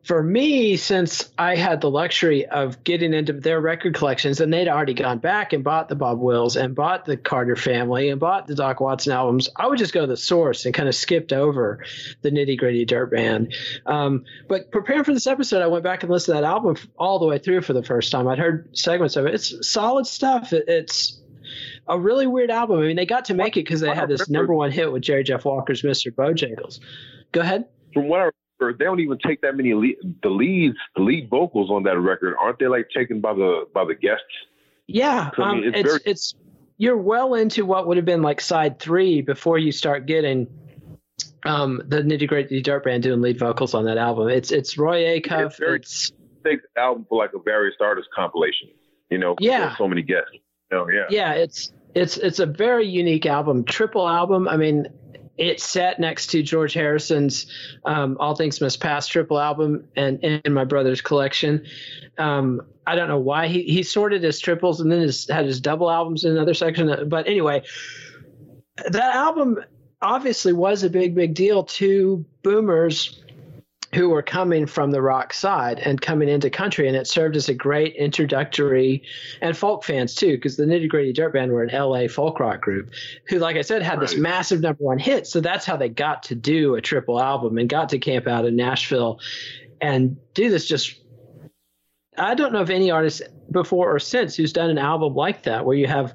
[0.04, 4.68] for me, since I had the luxury of getting into their record collections, and they'd
[4.68, 8.46] already gone back and bought the Bob Wills and bought the Carter family and bought
[8.46, 11.32] the Doc Watson albums, I would just go to the source and kind of skipped
[11.32, 11.82] over
[12.20, 13.54] the nitty gritty dirt band.
[13.86, 17.18] Um, but preparing for this episode, I went back and listened to that album all
[17.18, 18.28] the way through for the first time.
[18.28, 19.34] I'd heard segments of it.
[19.34, 20.52] It's solid stuff.
[20.52, 21.18] It, it's
[21.88, 22.78] a really weird album.
[22.80, 25.02] I mean, they got to make it because they had this number one hit with
[25.02, 26.12] Jerry Jeff Walker's Mr.
[26.12, 26.80] Bojangles.
[27.32, 27.64] Go ahead.
[27.94, 28.30] From what I
[28.72, 32.34] they don't even take that many lead, the leads, the lead vocals on that record.
[32.40, 34.24] Aren't they like taken by the by the guests?
[34.86, 36.34] Yeah, I um, it's it's, very- it's
[36.78, 40.46] you're well into what would have been like side three before you start getting
[41.44, 44.28] um, the nitty gritty dirt band doing lead vocals on that album.
[44.28, 45.46] It's it's Roy Acuff.
[45.46, 46.12] It's very It's
[46.42, 48.68] big album for like a various artist compilation.
[49.10, 49.76] You know, Yeah.
[49.76, 50.30] so many guests.
[50.72, 51.04] Oh yeah.
[51.10, 54.48] yeah, it's it's it's a very unique album, triple album.
[54.48, 54.88] I mean,
[55.36, 57.46] it's sat next to George Harrison's
[57.84, 61.64] um, All Things Must Pass triple album and in my brother's collection.
[62.18, 65.60] Um, I don't know why he he sorted his triples and then his, had his
[65.60, 67.08] double albums in another section.
[67.08, 67.62] But anyway,
[68.88, 69.58] that album
[70.00, 73.23] obviously was a big big deal to boomers
[73.94, 77.48] who were coming from the rock side and coming into country, and it served as
[77.48, 79.02] a great introductory
[79.40, 82.60] and folk fans too, because the Nitty Gritty Dirt Band were an LA folk rock
[82.60, 82.90] group
[83.28, 85.26] who, like I said, had this massive number one hit.
[85.26, 88.44] So that's how they got to do a triple album and got to camp out
[88.44, 89.20] in Nashville
[89.80, 91.00] and do this just
[92.16, 95.64] I don't know of any artist before or since who's done an album like that
[95.64, 96.14] where you have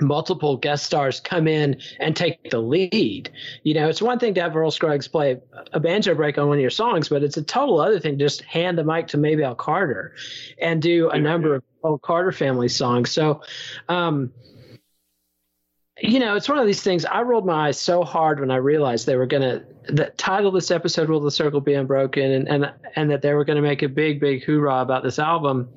[0.00, 3.30] multiple guest stars come in and take the lead.
[3.62, 5.40] You know, it's one thing to have Earl Scruggs play
[5.72, 8.24] a banjo break on one of your songs, but it's a total other thing to
[8.24, 10.14] just hand the mic to Maybelle Carter
[10.60, 13.10] and do a number of old Carter family songs.
[13.10, 13.42] So,
[13.88, 14.32] um,
[16.00, 17.04] you know, it's one of these things.
[17.04, 20.48] I rolled my eyes so hard when I realized they were going to the title
[20.48, 23.56] of this episode "Will the Circle Be Unbroken" and and and that they were going
[23.56, 25.68] to make a big big hoorah about this album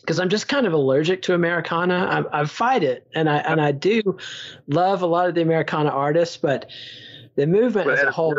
[0.00, 2.26] because I'm just kind of allergic to Americana.
[2.32, 4.18] I, I fight it, and I and I do
[4.66, 6.70] love a lot of the Americana artists, but
[7.36, 8.34] the movement But as a whole.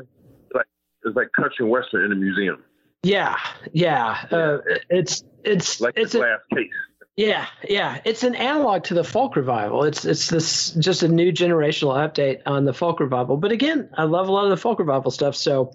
[0.54, 0.66] like
[1.04, 2.64] it's like country and western in a museum,
[3.04, 3.38] Yeah,
[3.74, 4.26] yeah.
[4.32, 4.58] Uh,
[4.90, 6.70] it's it's like it's a, glass case.
[7.16, 8.00] yeah, yeah.
[8.06, 9.84] It's an analog to the folk revival.
[9.84, 13.38] It's it's this just a new generational update on the folk revival.
[13.38, 15.36] But again, I love a lot of the folk revival stuff.
[15.36, 15.72] So,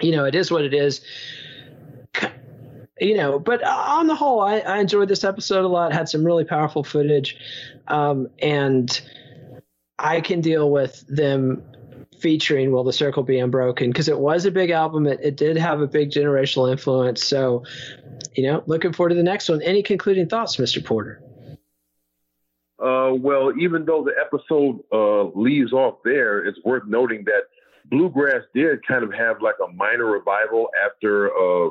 [0.00, 1.00] you know, it is what it is.
[3.00, 5.92] You know, but on the whole, I, I enjoyed this episode a lot.
[5.92, 7.36] Had some really powerful footage,
[7.88, 9.00] um, and
[9.98, 11.62] I can deal with them
[12.20, 15.08] featuring "Will the Circle Be Unbroken" because it was a big album.
[15.08, 17.24] It, it did have a big generational influence.
[17.24, 17.64] So,
[18.34, 19.60] you know, looking forward to the next one.
[19.62, 20.84] Any concluding thoughts, Mr.
[20.84, 21.20] Porter?
[22.78, 27.44] Uh, well, even though the episode uh, leaves off there, it's worth noting that
[27.86, 31.70] bluegrass did kind of have like a minor revival after uh,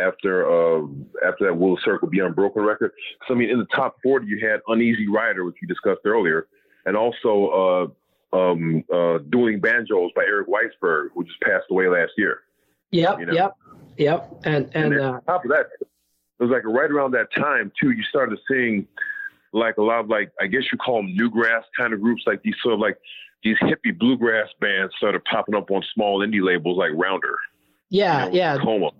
[0.00, 0.86] after uh,
[1.26, 2.92] after that Will Circle Be Unbroken record.
[3.26, 6.46] So I mean, in the top forty, you had Uneasy Rider, which we discussed earlier,
[6.86, 7.92] and also
[8.32, 12.40] uh, um, uh, Dueling Banjos by Eric Weissberg, who just passed away last year.
[12.90, 13.32] Yep, You know.
[13.32, 13.52] yep,
[13.96, 14.40] yep.
[14.44, 17.72] And and then uh, on top of that, it was like right around that time
[17.80, 17.90] too.
[17.90, 18.86] You started seeing
[19.52, 22.42] like a lot of like I guess you call them newgrass kind of groups, like
[22.42, 22.98] these sort of like
[23.44, 27.36] these hippie bluegrass bands started popping up on small indie labels like Rounder,
[27.90, 28.90] yeah, yeah, You know, y-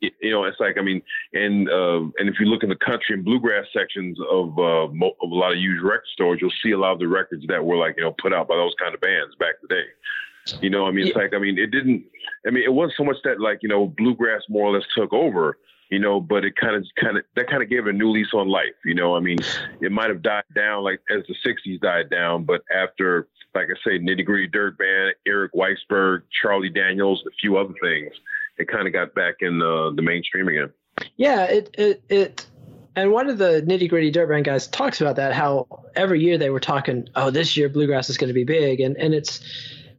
[0.00, 3.14] you know, it's like I mean, and uh, and if you look in the country
[3.14, 6.72] and bluegrass sections of uh, mo- of a lot of used record stores, you'll see
[6.72, 8.94] a lot of the records that were like you know put out by those kind
[8.94, 10.58] of bands back in the day.
[10.62, 12.04] You know, I mean, it's like I mean, it didn't.
[12.46, 15.12] I mean, it wasn't so much that like you know bluegrass more or less took
[15.12, 15.58] over.
[15.90, 18.10] You know, but it kind of kind of that kind of gave it a new
[18.10, 18.74] lease on life.
[18.84, 19.38] You know, I mean,
[19.80, 23.88] it might have died down like as the '60s died down, but after, like I
[23.88, 28.12] say, Nitty Gritty Dirt Band, Eric Weissberg, Charlie Daniels, a few other things,
[28.58, 30.70] it kind of got back in the mainstream again.
[31.16, 31.44] yeah.
[31.44, 32.46] It it it.
[32.94, 36.38] And one of the nitty gritty dirt band guys talks about that how every year
[36.38, 39.40] they were talking, oh, this year bluegrass is going to be big, and and it's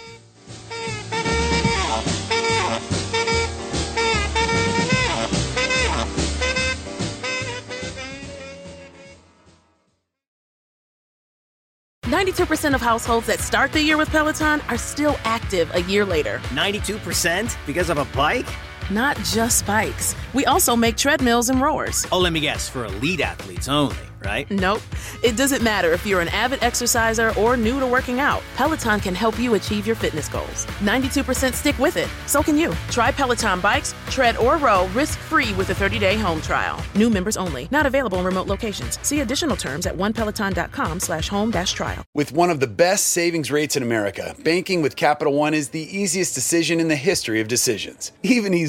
[12.07, 16.03] Ninety-two percent of households that start the year with Peloton are still active a year
[16.03, 16.41] later.
[16.49, 18.47] 92% because of a bike?
[18.91, 20.15] Not just bikes.
[20.33, 22.05] We also make treadmills and rowers.
[22.11, 24.49] Oh, let me guess, for elite athletes only, right?
[24.49, 24.81] Nope.
[25.23, 28.41] It doesn't matter if you're an avid exerciser or new to working out.
[28.55, 30.65] Peloton can help you achieve your fitness goals.
[30.79, 32.07] 92% stick with it.
[32.25, 32.73] So can you.
[32.89, 36.81] Try Peloton bikes, tread or row risk-free with a 30-day home trial.
[36.95, 37.67] New members only.
[37.71, 38.97] Not available in remote locations.
[39.05, 42.03] See additional terms at onepeloton.com slash home dash trial.
[42.15, 45.81] With one of the best savings rates in America, banking with Capital One is the
[45.97, 48.11] easiest decision in the history of decisions.
[48.23, 48.68] Even easier